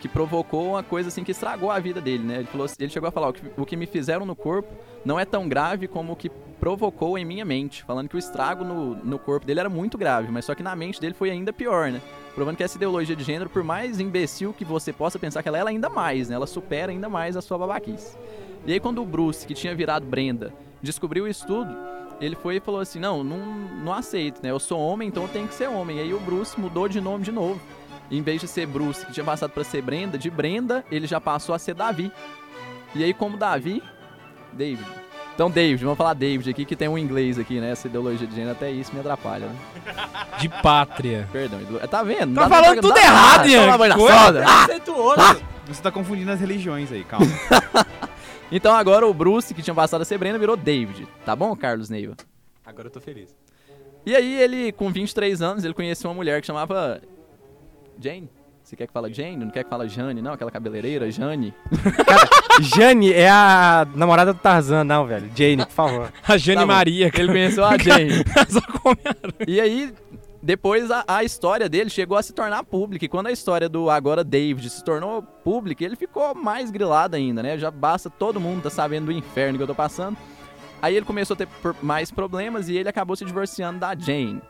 [0.00, 2.36] que provocou uma coisa assim que estragou a vida dele, né?
[2.36, 4.72] Ele, falou, ele chegou a falar: o que, o que me fizeram no corpo
[5.04, 7.82] não é tão grave como o que provocou em minha mente.
[7.84, 10.74] Falando que o estrago no, no corpo dele era muito grave, mas só que na
[10.76, 12.00] mente dele foi ainda pior, né?
[12.34, 15.58] Provando que essa ideologia de gênero, por mais imbecil que você possa pensar que ela
[15.58, 16.36] é, ela ainda mais, né?
[16.36, 18.16] Ela supera ainda mais a sua babaquice.
[18.64, 21.74] E aí, quando o Bruce, que tinha virado Brenda, descobriu isso tudo,
[22.20, 23.38] ele foi e falou assim: não, não,
[23.84, 24.50] não aceito, né?
[24.50, 25.98] Eu sou homem, então eu tenho que ser homem.
[25.98, 27.60] E aí o Bruce mudou de nome de novo.
[28.10, 31.06] E em vez de ser Bruce, que tinha passado para ser Brenda, de Brenda, ele
[31.06, 32.10] já passou a ser Davi.
[32.94, 33.82] E aí, como Davi,
[34.52, 34.86] David.
[35.34, 37.70] Então, David, vamos falar David aqui, que tem um inglês aqui, né?
[37.70, 39.56] Essa ideologia de gênero, até isso me atrapalha, né?
[40.40, 41.28] De pátria.
[41.30, 42.34] Perdão, tá vendo?
[42.34, 43.94] Tá falando dá- tudo dá- errado, Ian.
[43.94, 44.44] Coisa.
[44.46, 45.36] Ah!
[45.66, 47.26] Você tá confundindo as religiões aí, calma.
[48.50, 51.06] Então agora o Bruce, que tinha passado a ser Brenda, virou David.
[51.24, 52.16] Tá bom, Carlos Neiva?
[52.64, 53.36] Agora eu tô feliz.
[54.06, 57.00] E aí ele, com 23 anos, ele conheceu uma mulher que chamava
[58.00, 58.30] Jane.
[58.62, 59.36] Você quer que fala Jane?
[59.36, 60.32] Não quer que fala Jane, não?
[60.32, 61.54] Aquela cabeleireira, Jane.
[62.60, 65.30] Jane é a namorada do Tarzan, não, velho.
[65.34, 66.12] Jane, por favor.
[66.26, 66.66] A Jane Tá.
[66.66, 67.10] Maria.
[67.14, 68.10] Ele conheceu a Jane.
[68.48, 69.32] Só come aranha.
[69.46, 69.94] E aí,
[70.42, 73.06] depois a, a história dele chegou a se tornar pública.
[73.06, 77.42] E quando a história do agora David se tornou pública, ele ficou mais grilado ainda,
[77.42, 77.56] né?
[77.56, 80.16] Já basta todo mundo tá sabendo do inferno que eu tô passando.
[80.82, 81.48] Aí ele começou a ter
[81.82, 84.40] mais problemas e ele acabou se divorciando da Jane.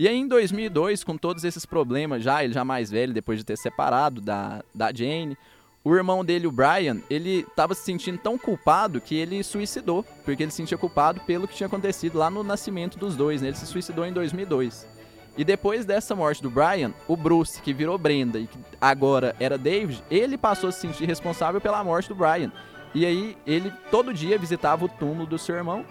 [0.00, 3.44] E aí em 2002, com todos esses problemas já, ele já mais velho, depois de
[3.44, 5.36] ter separado da, da Jane,
[5.84, 10.42] o irmão dele, o Brian, ele tava se sentindo tão culpado que ele suicidou, porque
[10.42, 13.48] ele se sentia culpado pelo que tinha acontecido lá no nascimento dos dois, né?
[13.48, 14.88] Ele se suicidou em 2002.
[15.36, 19.58] E depois dessa morte do Brian, o Bruce, que virou Brenda e que agora era
[19.58, 22.50] David, ele passou a se sentir responsável pela morte do Brian.
[22.94, 25.84] E aí ele todo dia visitava o túmulo do seu irmão.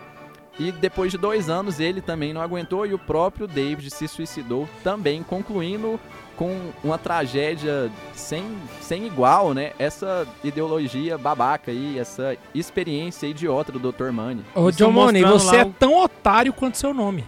[0.60, 4.68] E depois de dois anos ele também não aguentou e o próprio David se suicidou
[4.84, 5.98] também, concluindo
[6.36, 8.44] com uma tragédia sem,
[8.82, 9.72] sem igual, né?
[9.80, 14.12] Essa ideologia babaca aí, essa experiência idiota do Dr.
[14.12, 14.44] Money.
[14.56, 17.24] Ô, John Money, você é o- tão otário quanto seu nome.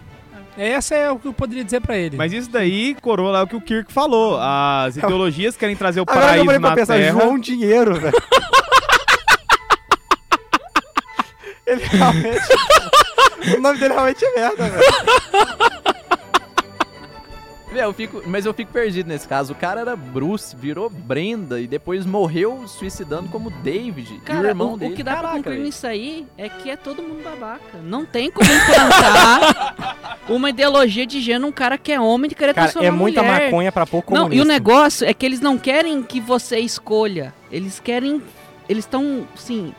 [0.56, 2.16] Essa é o que eu poderia dizer pra ele.
[2.18, 4.38] Mas isso daí coroa lá o que o Kirk falou.
[4.38, 7.20] As ideologias querem trazer o Agora eu paraíso parei pra na pensar, Terra.
[7.20, 8.12] João Dinheiro, velho.
[11.66, 12.40] Ele realmente...
[13.56, 14.84] o nome dele realmente é merda, velho.
[17.72, 19.52] Meu, eu fico, mas eu fico perdido nesse caso.
[19.52, 24.48] O cara era Bruce, virou Brenda e depois morreu suicidando como David e o Cara,
[24.48, 24.92] irmão o, dele.
[24.92, 25.66] o que dá pra Caraca, concluir velho.
[25.66, 27.78] nisso aí é que é todo mundo babaca.
[27.82, 32.52] Não tem como implantar uma ideologia de gênero um cara que é homem de querer
[32.54, 33.44] Cara, transformar é muita mulher.
[33.44, 34.42] maconha pra pouco Não, comunista.
[34.42, 37.34] e o negócio é que eles não querem que você escolha.
[37.50, 38.22] Eles querem.
[38.68, 39.74] Eles estão, sim.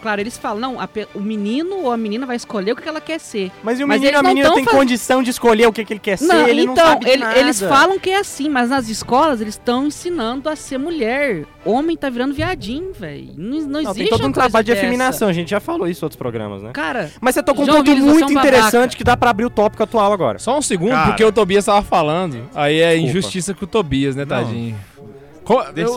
[0.00, 3.00] Claro, eles falam, não, a o menino ou a menina vai escolher o que ela
[3.00, 3.50] quer ser.
[3.62, 5.84] Mas e o Mas menino, a não menina tem faz- condição de escolher o que,
[5.84, 7.38] que ele quer ser, não, ele não então, sabe de ele- nada.
[7.38, 11.44] eles falam que é assim, mas nas escolas eles estão ensinando a ser mulher.
[11.64, 13.28] Homem tá virando viadinho, velho.
[13.36, 14.82] Não, não, Não, existe tem todo um trabalho de dessa.
[14.82, 16.70] efeminação, a gente já falou isso em outros programas, né?
[16.72, 18.48] Cara, Mas você tocou um ponto muito um babaca.
[18.48, 20.38] interessante que dá pra abrir o tópico atual agora.
[20.38, 21.06] Só um segundo, Cara.
[21.08, 22.48] porque o Tobias tava falando.
[22.54, 23.10] Aí é Desculpa.
[23.10, 24.28] injustiça com o Tobias, né, Não.
[24.28, 24.76] tadinho?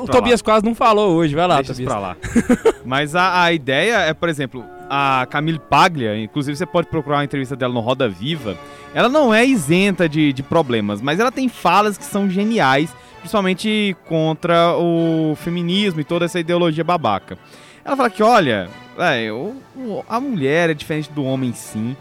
[0.03, 1.89] O Tobias quase não falou hoje, vai lá, Deixa Tobias.
[1.89, 2.17] pra lá.
[2.85, 7.23] Mas a, a ideia é, por exemplo, a Camille Paglia, inclusive você pode procurar uma
[7.23, 8.57] entrevista dela no Roda Viva,
[8.93, 13.95] ela não é isenta de, de problemas, mas ela tem falas que são geniais, principalmente
[14.07, 17.37] contra o feminismo e toda essa ideologia babaca.
[17.83, 19.29] Ela fala que, olha, é,
[20.09, 21.95] a mulher é diferente do homem sim.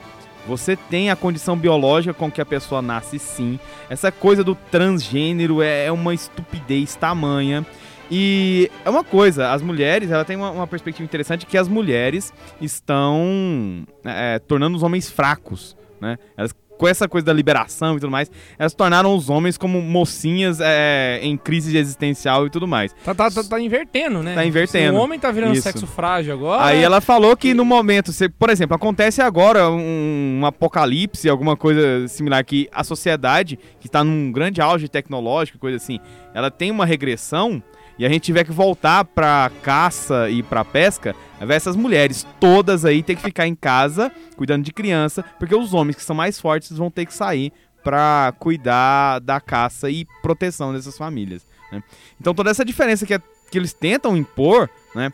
[0.47, 3.59] Você tem a condição biológica com que a pessoa nasce sim.
[3.88, 7.64] Essa coisa do transgênero é é uma estupidez tamanha.
[8.11, 12.32] E é uma coisa, as mulheres, ela tem uma, uma perspectiva interessante que as mulheres
[12.61, 16.18] estão é, tornando os homens fracos, né?
[16.36, 20.61] Elas, com essa coisa da liberação e tudo mais, elas tornaram os homens como mocinhas
[20.62, 22.95] é, em crise existencial e tudo mais.
[23.05, 24.35] Tá, tá, tá, tá invertendo, né?
[24.35, 24.97] Tá invertendo.
[24.97, 25.62] O homem tá virando Isso.
[25.64, 26.64] sexo frágil agora.
[26.64, 31.55] Aí ela falou que no momento, se, por exemplo, acontece agora um, um apocalipse, alguma
[31.55, 36.01] coisa similar, que a sociedade, que está num grande auge tecnológico, coisa assim,
[36.33, 37.62] ela tem uma regressão
[38.01, 42.84] e a gente tiver que voltar pra caça e pra pesca, vai essas mulheres todas
[42.84, 46.40] aí ter que ficar em casa cuidando de criança, porque os homens que são mais
[46.40, 47.53] fortes vão ter que sair
[47.84, 51.46] pra cuidar da caça e proteção dessas famílias.
[51.70, 51.82] né?
[52.20, 55.12] Então toda essa diferença que, é- que eles tentam impor, né,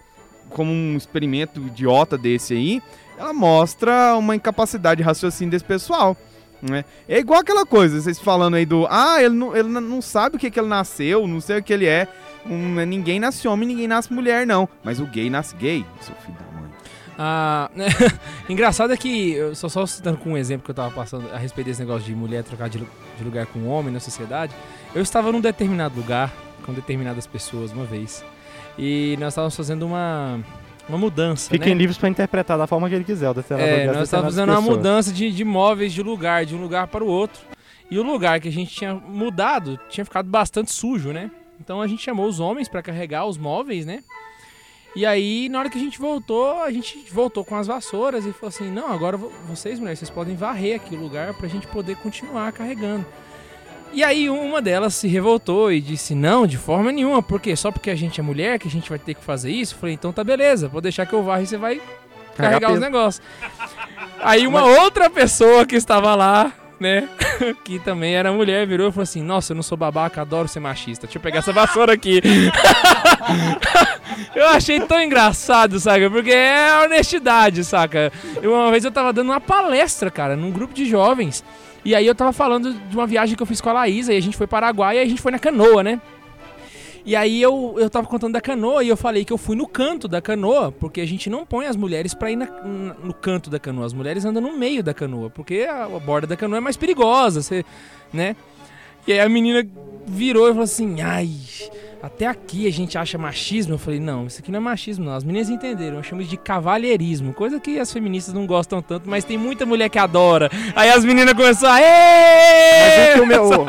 [0.50, 2.82] como um experimento idiota desse aí,
[3.18, 6.16] ela mostra uma incapacidade de raciocínio desse pessoal.
[6.62, 6.84] Né?
[7.08, 8.86] É igual aquela coisa, vocês falando aí do.
[8.88, 11.72] Ah, ele não, ele não sabe o que, que ele nasceu, não sei o que
[11.72, 12.08] ele é.
[12.48, 14.68] Um, ninguém nasce homem, ninguém nasce mulher, não.
[14.82, 16.70] Mas o gay nasce gay, seu filho da mãe.
[17.18, 17.70] Ah,
[18.48, 21.68] engraçado é que, só, só citando com um exemplo que eu tava passando a respeito
[21.68, 24.52] desse negócio de mulher trocar de, de lugar com homem na sociedade,
[24.94, 26.32] eu estava num determinado lugar
[26.64, 28.24] com determinadas pessoas uma vez
[28.78, 30.40] e nós estávamos fazendo uma,
[30.88, 31.78] uma mudança, Fiquem né?
[31.78, 33.30] livres pra interpretar da forma que ele quiser.
[33.30, 36.60] o determinado É, nós estávamos fazendo uma mudança de, de móveis de lugar, de um
[36.60, 37.40] lugar para o outro.
[37.90, 41.30] E o lugar que a gente tinha mudado tinha ficado bastante sujo, né?
[41.60, 44.02] Então a gente chamou os homens para carregar os móveis, né?
[44.94, 48.32] E aí, na hora que a gente voltou, a gente voltou com as vassouras e
[48.32, 51.66] falou assim: não, agora vo- vocês, mulheres, vocês podem varrer aqui o lugar pra gente
[51.66, 53.04] poder continuar carregando.
[53.92, 57.90] E aí, uma delas se revoltou e disse: não, de forma nenhuma, porque só porque
[57.90, 59.74] a gente é mulher que a gente vai ter que fazer isso.
[59.74, 61.80] Eu falei: então tá beleza, vou deixar que eu varre e você vai
[62.34, 63.22] carregar os negócios.
[64.20, 67.08] Aí uma outra pessoa que estava lá, né,
[67.64, 70.60] que também era mulher, virou e falou assim: Nossa, eu não sou babaca, adoro ser
[70.60, 71.06] machista.
[71.06, 72.20] Deixa eu pegar essa vassoura aqui.
[74.34, 76.10] eu achei tão engraçado, saca?
[76.10, 78.12] Porque é honestidade, saca?
[78.42, 81.44] Eu, uma vez eu tava dando uma palestra, cara, num grupo de jovens.
[81.84, 84.16] E aí eu tava falando de uma viagem que eu fiz com a Laísa e
[84.16, 86.00] a gente foi para Paraguai e a gente foi na canoa, né?
[87.06, 89.66] E aí eu, eu tava contando da canoa e eu falei que eu fui no
[89.68, 92.48] canto da canoa, porque a gente não põe as mulheres pra ir na-
[93.02, 93.86] no canto da canoa.
[93.86, 96.76] As mulheres andam no meio da canoa, porque a, a borda da canoa é mais
[96.76, 97.64] perigosa, você,
[98.12, 98.34] né?
[99.06, 99.64] E aí a menina
[100.04, 101.30] virou e falou assim: "Ai,
[102.02, 103.74] até aqui a gente acha machismo".
[103.74, 105.14] Eu falei: "Não, isso aqui não é machismo, não.
[105.14, 105.96] As meninas entenderam.
[105.98, 109.64] Eu chamo isso de cavalheirismo, coisa que as feministas não gostam tanto, mas tem muita
[109.66, 110.50] mulher que adora".
[110.74, 113.66] Aí as meninas começaram a Mas o que o meu-?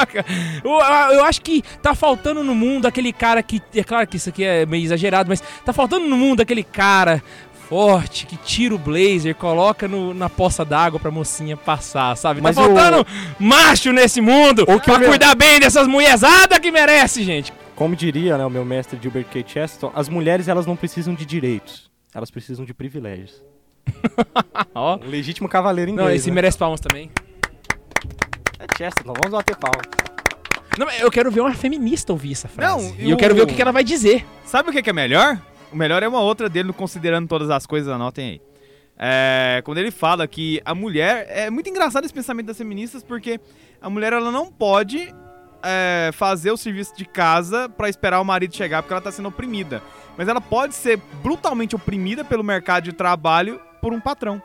[1.14, 3.62] Eu, acho que tá faltando no mundo aquele cara que.
[3.76, 7.22] É claro que isso aqui é meio exagerado, mas tá faltando no mundo aquele cara
[7.70, 12.40] forte, que tira o blazer, coloca no- na poça d'água pra mocinha passar, sabe?
[12.40, 13.06] Mas tá faltando
[13.38, 17.52] macho nesse mundo O que pra cuidar bem dessas mulherzadas que merece, gente.
[17.78, 19.44] Como diria né, o meu mestre Gilbert K.
[19.48, 23.42] Chesterton, as mulheres elas não precisam de direitos, elas precisam de privilégios.
[24.76, 24.98] Ó.
[24.98, 26.22] Um legítimo cavaleiro Não, inglês.
[26.22, 26.36] esse né?
[26.36, 27.12] merece palmas também.
[28.60, 29.82] É Chesterton, vamos bater palma.
[30.78, 32.90] Não, eu quero ver uma feminista ouvir essa frase.
[32.90, 34.26] Não, e e eu quero ver o- que, que ela vai dizer.
[34.44, 35.40] Sabe o que, que é melhor?
[35.72, 38.42] O melhor é uma outra dele, considerando todas as coisas, anotem aí.
[39.00, 41.28] É, quando ele fala que a mulher.
[41.30, 43.40] É muito engraçado esse pensamento das feministas, porque
[43.80, 45.14] a mulher ela não pode
[45.68, 49.28] é, fazer o serviço de casa pra esperar o marido chegar, porque ela tá sendo
[49.30, 49.82] oprimida.
[50.18, 54.42] Mas ela pode ser brutalmente oprimida pelo mercado de trabalho por um patrão.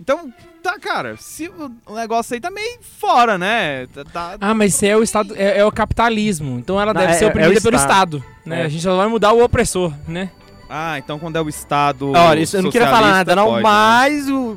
[0.00, 1.48] Então, tá, cara, se
[1.86, 3.86] o negócio aí tá meio fora, né?
[3.86, 6.58] Tá- Tá, Ah, mas isso é o Estado, é, é o capitalismo.
[6.58, 8.16] Então ela Não, deve é- ser é oprimida o pelo Estado.
[8.18, 8.34] Estado.
[8.44, 8.62] Né?
[8.62, 8.64] É.
[8.64, 10.30] A gente só vai mudar o opressor, né?
[10.68, 12.10] Ah, então quando é o Estado.
[12.10, 13.62] Olha, isso eu não queria falar nada, não, pode, né?
[13.62, 14.56] mas o,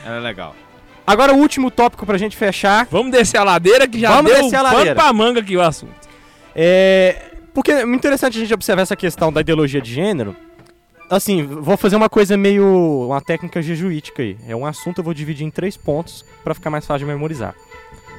[0.05, 0.55] Ela é legal.
[1.07, 2.87] Agora o último tópico pra gente fechar.
[2.91, 4.95] Vamos descer a ladeira que já Vamos deu descer a pano ladeira.
[5.01, 6.06] pra manga aqui o assunto.
[6.57, 7.33] É.
[7.53, 10.35] Porque é muito interessante a gente observar essa questão da ideologia de gênero.
[11.09, 13.07] Assim, vou fazer uma coisa meio.
[13.07, 14.37] uma técnica jesuítica aí.
[14.49, 17.55] É um assunto, eu vou dividir em três pontos pra ficar mais fácil de memorizar.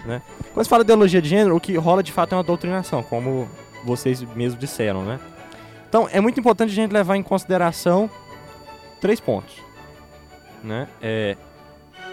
[0.05, 0.21] Né?
[0.53, 3.03] Quando se fala de ideologia de gênero, o que rola de fato é uma doutrinação,
[3.03, 3.47] como
[3.83, 5.19] vocês mesmos disseram, né?
[5.89, 8.09] Então, é muito importante a gente levar em consideração
[8.99, 9.55] três pontos.
[10.63, 10.87] Né?
[11.01, 11.35] É,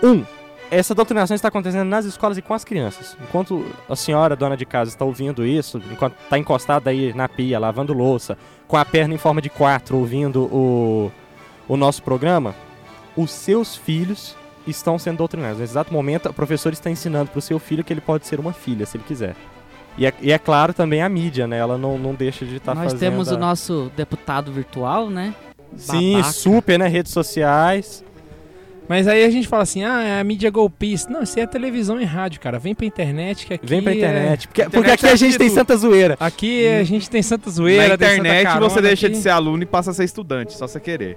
[0.02, 0.24] um,
[0.70, 3.16] essa doutrinação está acontecendo nas escolas e com as crianças.
[3.22, 7.58] Enquanto a senhora, dona de casa, está ouvindo isso, enquanto está encostada aí na pia,
[7.58, 8.36] lavando louça,
[8.66, 11.12] com a perna em forma de quatro, ouvindo o,
[11.68, 12.54] o nosso programa,
[13.16, 14.34] os seus filhos
[14.66, 15.58] estão sendo doutrinados.
[15.58, 18.40] Nesse exato momento, o professor está ensinando para o seu filho que ele pode ser
[18.40, 19.36] uma filha, se ele quiser.
[19.96, 21.58] E é, e é claro também a mídia, né?
[21.58, 22.98] Ela não, não deixa de estar Nós fazendo...
[22.98, 25.32] temos a- o nosso deputado virtual, né?
[25.76, 26.32] Sim, Babaca.
[26.32, 26.88] super, né?
[26.88, 28.04] Redes sociais.
[28.88, 31.10] Mas aí a gente fala assim, ah, é a mídia golpista.
[31.10, 32.58] Não, isso aí é televisão e rádio, cara.
[32.58, 34.46] Vem pra internet que aqui Vem pra é- internet.
[34.48, 35.56] Porque, Internet porque aqui é a gente tem tudo.
[35.56, 36.16] santa zoeira.
[36.20, 39.16] Aqui a gente tem Santa Zoeira, Na internet Carona você deixa aqui.
[39.16, 41.16] de ser aluno e passa a ser estudante, só você querer.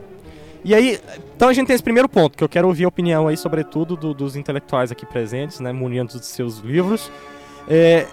[0.64, 1.00] E aí,
[1.36, 3.96] então a gente tem esse primeiro ponto, que eu quero ouvir a opinião aí, sobretudo,
[3.98, 7.12] do- dos intelectuais aqui presentes, né, munindo dos seus livros.
[7.70, 8.06] É,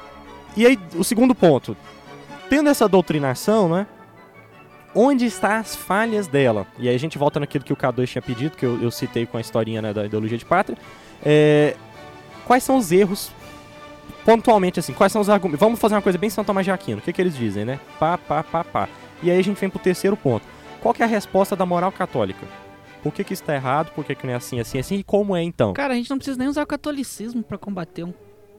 [0.57, 1.77] e aí, o segundo ponto,
[2.51, 3.87] tendo essa doutrinação, né,
[4.95, 6.67] onde estão as falhas dela?
[6.79, 9.27] E aí a gente volta naquilo que o K2 tinha pedido, que eu, eu citei
[9.27, 10.79] com a historinha né, da ideologia de pátria.
[11.25, 11.77] É,
[12.47, 13.31] quais são os erros,
[14.25, 15.61] pontualmente assim, quais são os argumentos?
[15.61, 17.81] Vamos fazer uma coisa bem São Tomás de Aquino, o que, que eles dizem, né?
[17.99, 18.89] Pá, pá, pá, pá.
[19.23, 20.45] E aí a gente vem pro terceiro ponto.
[20.81, 22.47] Qual que é a resposta da moral católica?
[23.03, 23.91] Por que, que isso tá errado?
[23.95, 24.97] Por que, que não é assim, assim, assim?
[24.97, 25.73] E como é então?
[25.75, 28.15] Cara, a gente não precisa nem usar o catolicismo pra combater um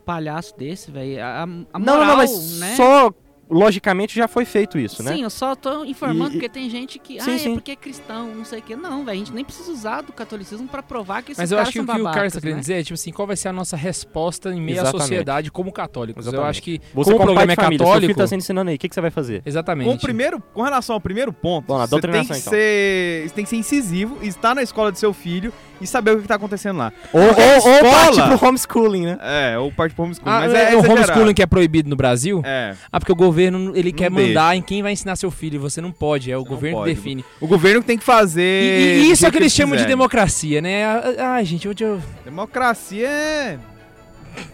[0.05, 1.21] palhaço desse, velho.
[1.23, 2.75] A, a a não, moral, não, não, mas né?
[2.75, 3.11] só
[3.49, 5.13] logicamente já foi feito isso, né?
[5.13, 7.51] Sim, eu só tô informando E- porque tem gente que, Sim, ah, sim.
[7.51, 8.75] é porque é cristão, não sei o que.
[8.75, 11.59] Não, velho, a gente nem precisa usar do catolicismo pra provar que esses Mas eu
[11.59, 12.61] acho que o que o Carlos tá querendo né?
[12.61, 15.01] dizer é, tipo assim, qual vai ser a nossa resposta em meio à Exatamente.
[15.07, 16.25] sociedade como católicos.
[16.25, 16.49] Eu Exatamente.
[16.49, 18.13] acho que, Você como o como pai programa de é família, seu católico...
[18.13, 19.41] filho tá ensinando aí, o que, que você vai fazer?
[19.45, 19.87] Exatamente.
[19.87, 22.35] Com, o primeiro, com relação ao primeiro ponto, lá, você tem que, então.
[22.35, 26.17] ser, você tem que ser incisivo, estar na escola do seu filho e saber o
[26.17, 26.91] que está acontecendo lá.
[27.11, 29.17] Ou, ou, ou parte pro homeschooling, né?
[29.21, 30.31] É, ou parte pro homeschooling.
[30.31, 32.41] Ah, mas é, é, o homeschooling que é proibido no Brasil?
[32.45, 32.73] É.
[32.91, 34.27] Ah, porque o governo ele Não quer deixa.
[34.27, 35.59] mandar em quem vai ensinar seu filho.
[35.59, 37.25] Você não pode, é o Você governo que define.
[37.41, 38.41] O governo que tem que fazer.
[38.41, 40.85] E, e isso é o que eles chamam de democracia, né?
[40.85, 41.99] Ah, Ai, gente, hoje eu...
[42.23, 43.57] Democracia é.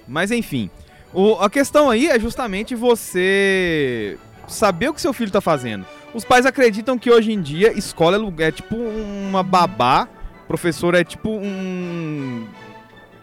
[0.07, 0.69] Mas enfim.
[1.13, 4.17] O- a questão aí é justamente você
[4.47, 5.85] saber o que seu filho tá fazendo.
[6.13, 10.07] Os pais acreditam que hoje em dia escola é, é tipo uma babá,
[10.51, 12.45] professor é tipo um.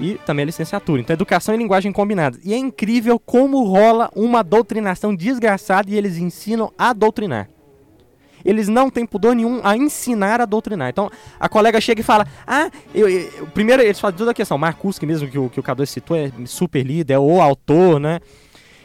[0.00, 1.00] E também a licenciatura.
[1.00, 2.40] Então, educação e linguagem combinadas.
[2.42, 7.48] E é incrível como rola uma doutrinação desgraçada e eles ensinam a doutrinar.
[8.44, 10.88] Eles não têm pudor nenhum a ensinar a doutrinar.
[10.88, 14.56] Então, a colega chega e fala: Ah, eu, eu- primeiro eles fazem toda a questão.
[14.58, 18.20] Marcusque mesmo, que o, que o K2 citou, é super líder, é o autor, né?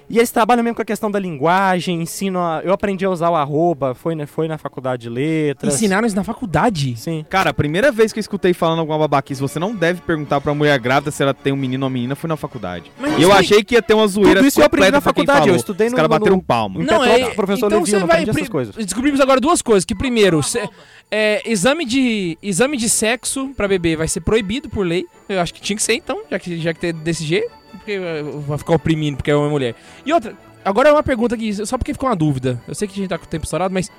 [0.09, 3.29] E eles trabalham mesmo com a questão da linguagem, ensinam a, Eu aprendi a usar
[3.29, 5.73] o arroba, foi, na- foi na faculdade de letras.
[5.75, 6.95] Ensinaram isso na faculdade?
[6.95, 7.25] Sim.
[7.29, 10.53] Cara, a primeira vez que eu escutei falando alguma babaquice, você não deve perguntar pra
[10.53, 12.91] mulher grávida se ela tem um menino ou uma menina, foi na faculdade.
[12.99, 15.49] Mas E eu achei que ia ter uma zoeira Tudo isso eu aprendi na faculdade,
[15.49, 16.83] eu estudei Os no- caras no- bateram um palmo.
[16.83, 18.75] Não, é, o professor então Levi, você eu não vai aprendi essas coisas.
[18.75, 19.85] Descobrimos agora duas coisas.
[19.85, 20.67] Que primeiro, cê-
[21.11, 25.05] é, exame de exame de sexo pra bebê vai ser proibido por lei.
[25.27, 27.91] Eu acho que tinha que ser então, já que já que tem desse jeito, porque
[27.93, 29.75] eh, vai ficar oprimindo porque é homem e mulher.
[30.05, 32.61] E outra, agora é uma pergunta aqui, só porque ficou uma dúvida.
[32.67, 33.91] Eu sei que a gente tá com o tempo estourado, mas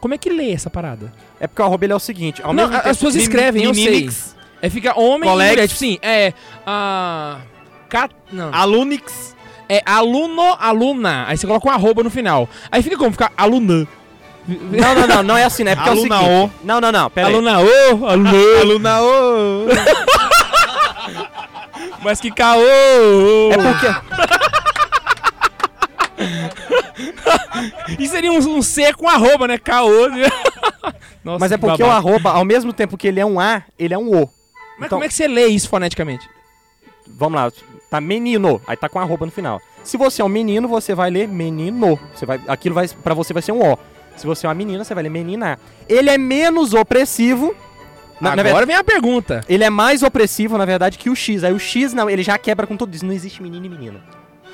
[0.00, 1.12] como é que lê essa parada?
[1.40, 3.64] É porque o arroba é o seguinte: ao Não, mesmo a- tempo- as pessoas escrevem,
[3.64, 4.08] eu sei.
[4.62, 5.50] É fica homem Colex.
[5.50, 6.32] e mulher, tipo assim, é
[6.66, 7.38] a
[7.88, 8.52] cat, não.
[8.54, 9.34] Alunix.
[9.68, 11.24] É aluno, aluna.
[11.26, 12.48] Aí você coloca um arroba no final.
[12.70, 13.12] Aí fica como?
[13.12, 13.86] Fica alunã.
[14.46, 15.70] Não, não, não, não é assim, né?
[15.72, 16.52] É porque é o Aluna seguinte.
[16.62, 17.34] Não, não, não, pera aí.
[17.34, 18.30] Aluna ô, alunã.
[18.60, 19.66] Aluna ô.
[22.02, 22.60] Mas que caô!
[23.52, 23.86] É porque.
[27.98, 29.58] E seria um, um C com arroba, né?
[29.58, 30.08] Caô.
[31.24, 33.62] Nossa, Mas é que porque o arroba, ao mesmo tempo que ele é um A,
[33.78, 34.28] ele é um O.
[34.78, 36.28] Mas então- como é que você lê isso foneticamente?
[37.06, 37.52] Vamos lá,
[37.90, 39.60] tá menino, aí tá com arroba no final.
[39.82, 41.98] Se você é um menino, você vai ler menino.
[42.14, 43.78] Você vai, aquilo vai, pra você vai ser um O.
[44.16, 45.58] Se você é uma menina, você vai ler menina.
[45.88, 47.54] Ele é menos opressivo.
[48.24, 49.44] Na, na Agora verdade, vem a pergunta.
[49.48, 51.44] ele é mais opressivo, na verdade, que o X.
[51.44, 53.04] Aí o X, não, ele já quebra com tudo isso.
[53.04, 54.00] Não existe menino e menina.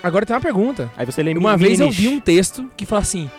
[0.02, 0.90] Agora tem uma pergunta.
[0.96, 3.30] Aí você lê Uma vez eu vi um texto que fala assim: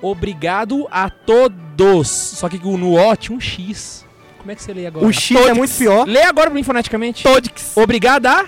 [0.00, 2.08] Obrigado a todos.
[2.08, 4.04] Só que no O tinha um X.
[4.38, 5.06] Como é que você lê agora?
[5.06, 6.06] O X é muito pior.
[6.06, 7.22] Lê agora pra mim foneticamente.
[7.22, 7.76] Todix.
[7.76, 8.44] Obrigado a.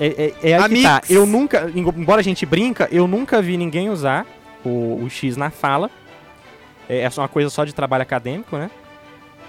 [0.00, 1.02] É, é, é aí que tá.
[1.08, 4.26] Eu nunca, embora a gente brinca, eu nunca vi ninguém usar
[4.64, 5.90] o, o X na fala.
[6.88, 8.70] É, é só uma coisa só de trabalho acadêmico, né?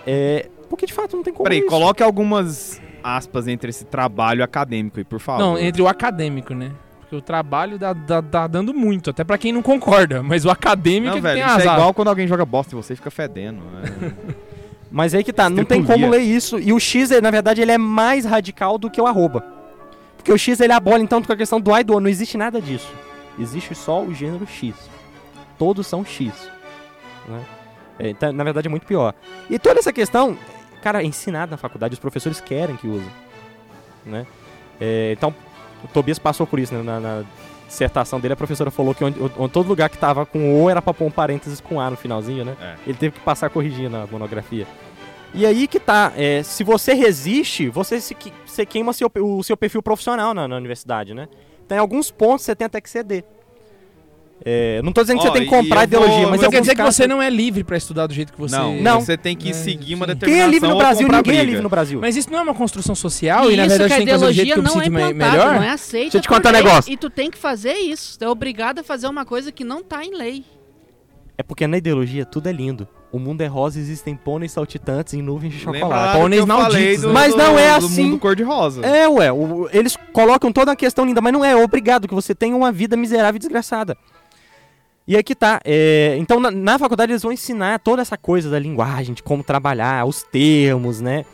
[0.06, 1.68] É, porque de fato não tem como Peraí, isso.
[1.68, 5.42] coloque algumas aspas entre esse trabalho acadêmico aí, por favor.
[5.42, 6.72] Não, entre o acadêmico, né?
[7.02, 10.22] Porque o trabalho dá, dá, dá dando muito, até pra quem não concorda.
[10.22, 11.74] Mas o acadêmico Não, é que velho, tem isso é azar.
[11.76, 13.62] igual quando alguém joga bosta e você fica fedendo.
[13.62, 14.14] né?
[14.92, 16.60] Mas aí que tá, não tem como ler isso.
[16.60, 19.44] E o X, na verdade, ele é mais radical do que o arroba.
[20.18, 22.00] Porque o X, ele abola, então, com a questão do A e do O.
[22.00, 22.92] Não existe nada disso.
[23.40, 24.76] Existe só o gênero X.
[25.58, 26.34] Todos são X.
[27.28, 27.42] Né?
[28.00, 29.14] É, então, na verdade, é muito pior.
[29.50, 30.38] E toda essa questão,
[30.82, 31.94] cara, é ensinado na faculdade.
[31.94, 33.10] Os professores querem que use.
[34.06, 34.26] Né?
[34.80, 35.34] É, então,
[35.84, 36.82] o Tobias passou por isso, né?
[36.82, 37.24] Na, na
[37.68, 40.82] dissertação dele, a professora falou que onde, onde todo lugar que tava com O era
[40.82, 42.56] pra pôr um parênteses com A no finalzinho, né?
[42.60, 42.76] É.
[42.88, 44.66] Ele teve que passar corrigindo na monografia.
[45.34, 49.56] E aí que tá, é, se você resiste, você, se, você queima seu, o seu
[49.56, 51.28] perfil profissional na, na universidade, né?
[51.68, 53.24] Tem alguns pontos que você tem até que ceder.
[54.46, 56.36] É, não tô dizendo que Ó, você tem que e comprar eu ideologia, vou- mas
[56.38, 58.40] em quer alguns dizer que casos- você não é livre pra estudar do jeito que
[58.40, 58.56] você...
[58.56, 59.02] Não, Não.
[59.02, 61.08] você tem que É, seguir uma determinação Quem é livre no ou Brasil?
[61.08, 61.50] comprar Ninguém é briga.
[61.52, 62.00] livre no Brasil.
[62.00, 64.06] Mas isso não é uma construção social e, E na isso verdade que a tem
[64.06, 65.56] que fazer do jeito ideologia que eu me não é sinto me- implantada, melhor?
[65.56, 66.94] não é aceita Deixa eu te por contar um lei, negócio.
[66.94, 68.18] E tu tem que fazer isso.
[68.18, 70.46] Tu é obrigado a fazer uma coisa que não tá em lei.
[71.38, 72.88] É porque na ideologia tudo é lindo.
[73.12, 76.06] O mundo é rosa, existem pôneis saltitantes em nuvens de Lembra chocolate.
[76.06, 77.14] lá do Pôneis que eu falei malditos, do- né?
[77.14, 78.04] Mas não é do assim.
[78.04, 78.86] mundo cor-de-rosa.
[78.86, 82.14] É, ué, o- eles colocam toda uma questão linda, mas não é, é obrigado que
[82.14, 83.98] você tenha uma vida miserável e desgraçada.
[85.10, 88.48] E aí que tá, é, então na, na faculdade eles vão ensinar toda essa coisa
[88.48, 91.26] da linguagem, de como trabalhar, os termos, né?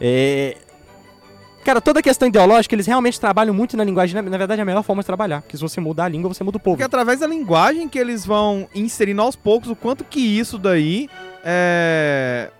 [0.00, 0.56] É,
[1.62, 4.14] Cara, toda questão ideológica, eles realmente trabalham muito na linguagem.
[4.14, 5.42] Na, na verdade, é a melhor forma de trabalhar.
[5.42, 6.78] Porque se você mudar a língua, você muda o povo.
[6.78, 11.10] Porque através da linguagem que eles vão inserindo aos poucos o quanto que isso daí
[11.44, 12.50] é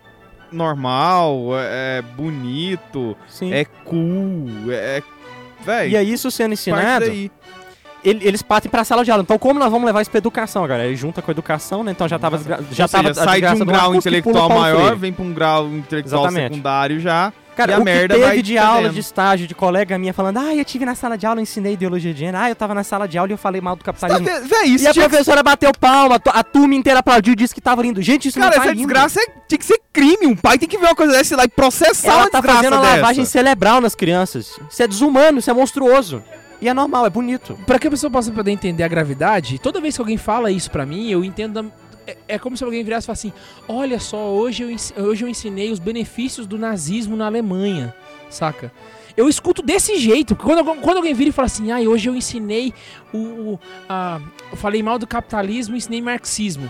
[0.52, 3.54] normal, é bonito, Sim.
[3.54, 5.02] é cool, é.
[5.64, 7.06] Véi, E aí, isso sendo ensinado.
[8.04, 9.22] Ele- eles partem pra sala de aula.
[9.22, 10.86] Então, como nós vamos levar isso pra educação, galera?
[10.88, 11.92] Ele junta com a educação, né?
[11.92, 15.24] Então já tava, desgra- já Ou tava sai de um grau intelectual maior, vem pra
[15.24, 16.52] um grau intelectual Exatamente.
[16.54, 17.32] secundário já.
[17.56, 18.94] Cara, E a o merda que teve de aula, fedendo.
[18.94, 21.72] de estágio, de colega minha falando, ah, eu tive na sala de aula, eu ensinei
[21.72, 23.82] ideologia de gênero, ah, eu tava na sala de aula e eu falei mal do
[23.84, 24.24] capitalismo.
[24.24, 27.00] Tá, véi, isso E a tinha que- professora bateu palma, a tu- a turma inteira
[27.00, 28.00] aplaudiu e disse que tava lindo.
[28.00, 28.86] Gente, isso Cara, não tá essa lindo.
[28.86, 30.24] desgraça é- tinha que ser crime.
[30.28, 32.74] Um pai tem que ver uma coisa dessa lá e processar Ela uma tá fazendo
[32.74, 34.56] uma lavagem cerebral nas crianças.
[34.70, 36.22] Isso é desumano, isso é monstruoso.
[36.60, 37.58] E é normal, é bonito.
[37.66, 40.70] Pra que a pessoa possa poder entender a gravidade, toda vez que alguém fala isso
[40.70, 41.72] pra mim, eu entendo.
[42.06, 43.36] É, é como se alguém virasse e falasse assim:
[43.68, 44.62] Olha só, hoje
[44.96, 47.94] eu, hoje eu ensinei os benefícios do nazismo na Alemanha,
[48.28, 48.72] saca?
[49.16, 52.72] Eu escuto desse jeito, quando, quando alguém vira e fala assim: Ah, hoje eu ensinei
[53.12, 53.18] o.
[53.18, 56.68] o- a- eu falei mal do capitalismo e ensinei marxismo.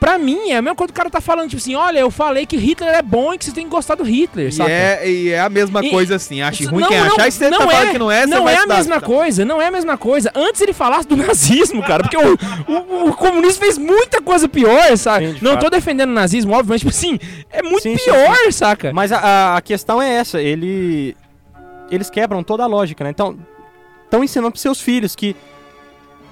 [0.00, 2.08] Pra mim, é a mesma coisa que o cara tá falando, tipo assim: Olha, eu
[2.10, 4.70] falei que Hitler é bom e que você tem que gostar do Hitler, E saca?
[4.70, 6.40] é, e é a mesma E- coisa assim.
[6.40, 7.26] Acha Isso- ruim não, quem não, achar.
[7.26, 8.76] E você não tá é, falando que não é, Não é a estudar.
[8.76, 10.30] mesma coisa, não é a mesma coisa.
[10.36, 12.38] Antes ele falasse do nazismo, cara, porque o,
[12.68, 15.32] o, o comunismo fez muita coisa pior, sabe?
[15.32, 15.62] Sim, não fato.
[15.64, 17.18] tô defendendo o nazismo, óbvio, mas tipo assim,
[17.50, 18.92] é muito Sim, sim, pior, saca?
[18.92, 21.16] Mas a- a, a questão é essa, ele.
[21.90, 23.10] Eles quebram toda a lógica, né?
[23.10, 23.36] Então,
[24.04, 25.34] estão ensinando pros seus filhos que.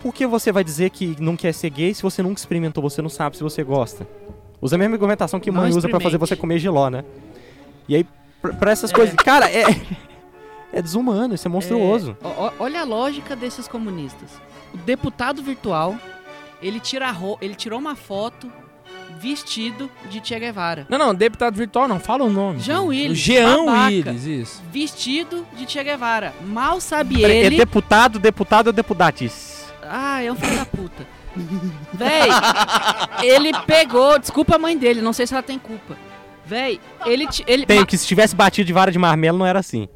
[0.06, 3.02] Por que você vai dizer que não quer ser gay se você nunca experimentou, você
[3.02, 4.06] não sabe se você gosta?
[4.62, 7.04] Usa a mesma argumentação que Não mãe usa pra fazer você comer giló, né?
[7.88, 8.06] E aí,
[8.40, 9.16] pra, pra essas coisas.
[9.16, 9.64] Cara, é.
[10.72, 12.16] É desumano, isso é monstruoso.
[12.22, 14.30] É, ó- olha a lógica desses comunistas.
[14.72, 15.96] O deputado virtual,
[16.62, 18.48] ele, tira ele tirou uma foto
[19.18, 20.86] vestido de Che Guevara.
[20.88, 22.60] Não, não, deputado virtual não, fala o nome.
[22.60, 23.86] Jean Willis, Jean babaca.
[23.88, 24.62] Willis, isso.
[24.70, 26.32] Vestido de Che Guevara.
[26.46, 27.56] Mal sabe Peraí, ele.
[27.56, 29.55] É deputado, deputado ou deputatis?
[29.90, 31.06] Ah, é um filho da puta.
[31.92, 32.28] Véi,
[33.22, 34.18] ele pegou.
[34.18, 35.96] Desculpa a mãe dele, não sei se ela tem culpa.
[36.44, 37.26] Véi, ele.
[37.46, 39.88] ele Tem, que se tivesse batido de vara de marmelo não era assim.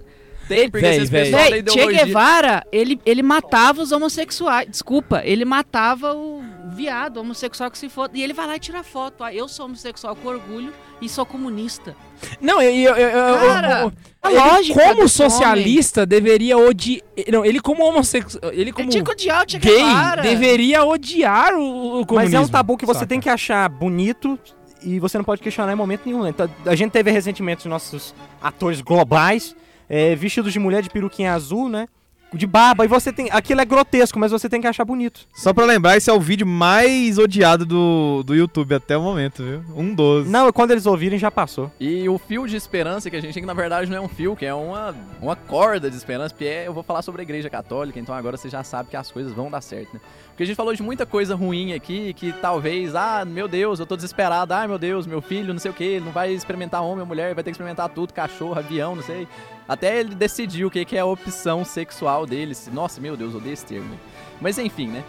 [0.48, 1.30] Tem, porque Véi, véi.
[1.30, 1.86] Véi, Che.
[1.86, 4.68] Guevara, ele, ele matava os homossexuais.
[4.68, 8.10] Desculpa, ele matava o viado, homossexual que se for.
[8.14, 9.22] E ele vai lá e tira foto.
[9.24, 11.94] Ah, eu sou homossexual com orgulho e sou comunista.
[12.40, 13.92] Não, eu, eu, eu, eu- Cara, eu-
[14.22, 17.02] a ele, lógica como socialista deveria odiar,
[17.32, 22.06] não, ele como homossexual, ele Ele como tinha que odiar gay deveria odiar o, o
[22.06, 22.14] comunismo.
[22.14, 23.06] Mas é um tabu que você saca?
[23.08, 24.38] tem que achar bonito
[24.82, 26.22] e você não pode questionar em momento nenhum.
[26.22, 26.30] né?
[26.30, 29.54] Então, a gente teve recentemente os nossos atores globais
[29.88, 31.86] é, vestidos de mulher de peruquinha azul, né?
[32.32, 33.28] De barba, e você tem.
[33.30, 35.26] Aquilo é grotesco, mas você tem que achar bonito.
[35.34, 39.42] Só pra lembrar, esse é o vídeo mais odiado do, do YouTube até o momento,
[39.42, 39.64] viu?
[39.74, 40.28] Um dos.
[40.28, 41.70] Não, quando eles ouvirem já passou.
[41.80, 44.08] E o fio de esperança que a gente tem, que na verdade não é um
[44.08, 47.24] fio, que é uma, uma corda de esperança, porque é, eu vou falar sobre a
[47.24, 50.00] igreja católica, então agora você já sabe que as coisas vão dar certo, né?
[50.40, 53.84] Porque a gente falou de muita coisa ruim aqui, que talvez, ah, meu Deus, eu
[53.84, 56.82] tô desesperado, ah, meu Deus, meu filho, não sei o que, ele não vai experimentar
[56.82, 59.28] homem ou mulher, vai ter que experimentar tudo, cachorro, avião, não sei.
[59.68, 62.56] Até ele decidir o que, é a opção sexual dele.
[62.72, 64.00] Nossa, meu Deus, eu odeio esse termo.
[64.40, 65.04] Mas enfim, né?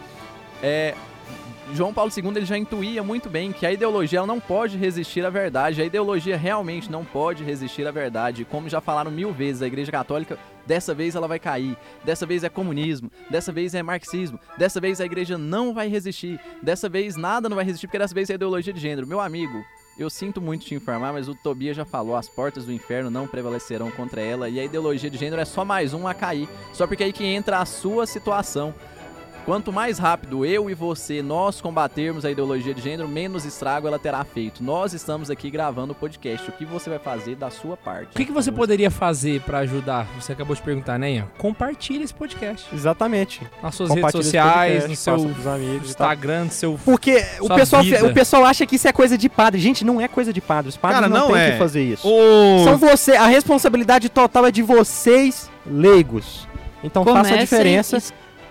[0.62, 0.94] É,
[1.72, 5.30] João Paulo II ele já intuía muito bem que a ideologia não pode resistir à
[5.30, 5.80] verdade.
[5.80, 8.44] A ideologia realmente não pode resistir à verdade.
[8.44, 11.76] Como já falaram mil vezes, a Igreja Católica, dessa vez ela vai cair.
[12.04, 13.10] Dessa vez é comunismo.
[13.30, 14.38] Dessa vez é marxismo.
[14.56, 16.40] Dessa vez a Igreja não vai resistir.
[16.62, 19.06] Dessa vez nada não vai resistir, porque dessa vez é ideologia de gênero.
[19.06, 19.64] Meu amigo,
[19.98, 23.26] eu sinto muito te informar, mas o Tobias já falou: as portas do inferno não
[23.26, 24.48] prevalecerão contra ela.
[24.48, 26.48] E a ideologia de gênero é só mais um a cair.
[26.72, 28.74] Só porque é aí que entra a sua situação.
[29.44, 33.98] Quanto mais rápido eu e você, nós combatermos a ideologia de gênero, menos estrago ela
[33.98, 34.62] terá feito.
[34.62, 36.48] Nós estamos aqui gravando o podcast.
[36.48, 38.12] O que você vai fazer da sua parte?
[38.12, 40.06] O que, que você poderia fazer pra ajudar?
[40.20, 41.28] Você acabou de perguntar, né, Ian?
[41.38, 42.72] Compartilha esse podcast.
[42.72, 43.40] Exatamente.
[43.60, 45.88] Nas suas redes sociais, podcast, no seu amigos.
[45.88, 46.78] Instagram, no seu...
[46.84, 48.06] Porque o pessoal, vida.
[48.06, 49.60] o pessoal acha que isso é coisa de padre.
[49.60, 50.68] Gente, não é coisa de padre.
[50.68, 51.50] Os padres Cara, não, não têm é.
[51.52, 52.06] que fazer isso.
[52.06, 52.62] O...
[52.62, 56.46] São você, a responsabilidade total é de vocês, leigos.
[56.84, 57.98] Então faça a Comecem diferença,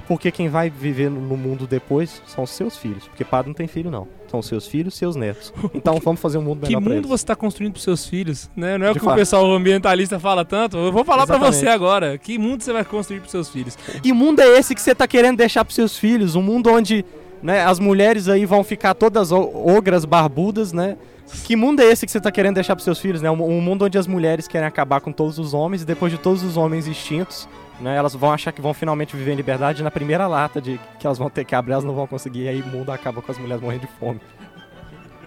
[0.07, 3.07] porque quem vai viver no mundo depois são os seus filhos.
[3.07, 4.07] Porque padre não tem filho, não.
[4.29, 5.53] São seus filhos, seus netos.
[5.73, 8.49] Então vamos fazer um mundo Que melhor pra mundo você tá construindo pros seus filhos,
[8.55, 8.77] né?
[8.77, 9.15] Não é o que o fato.
[9.17, 10.77] pessoal ambientalista fala tanto.
[10.77, 11.55] Eu vou falar Exatamente.
[11.55, 12.17] você agora.
[12.17, 13.75] Que mundo você vai construir pros seus filhos?
[14.01, 16.35] Que mundo é esse que você tá querendo deixar pros seus filhos?
[16.35, 17.03] Um mundo onde
[17.43, 20.97] né, as mulheres aí vão ficar todas o- ogras barbudas, né?
[21.45, 23.31] Que mundo é esse que você tá querendo deixar pros seus filhos, né?
[23.31, 26.17] Um, um mundo onde as mulheres querem acabar com todos os homens e depois de
[26.17, 27.47] todos os homens extintos,
[27.81, 27.95] né?
[27.95, 31.17] Elas vão achar que vão finalmente viver em liberdade na primeira lata de que elas
[31.17, 33.37] vão ter que abrir, elas não vão conseguir e aí o mundo acaba com as
[33.37, 34.21] mulheres morrendo de fome.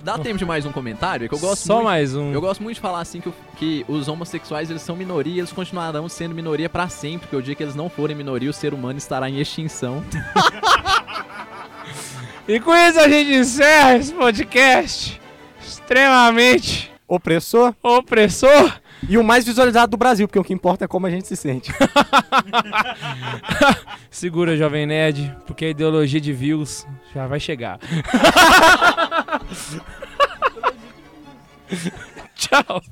[0.02, 1.24] Dá tempo de mais um comentário?
[1.24, 2.30] É que eu gosto Só muito, mais um.
[2.30, 6.08] Eu gosto muito de falar assim que, que os homossexuais eles são minoria, eles continuarão
[6.10, 8.98] sendo minoria pra sempre, porque o dia que eles não forem minoria, o ser humano
[8.98, 10.04] estará em extinção.
[12.46, 15.18] E com isso a gente encerra esse podcast
[15.66, 18.80] extremamente Opressor opressor.
[19.08, 21.36] E o mais visualizado do Brasil, porque o que importa é como a gente se
[21.36, 21.72] sente.
[24.10, 27.78] Segura, Jovem Nerd, porque a ideologia de views já vai chegar.
[32.34, 32.82] Tchau.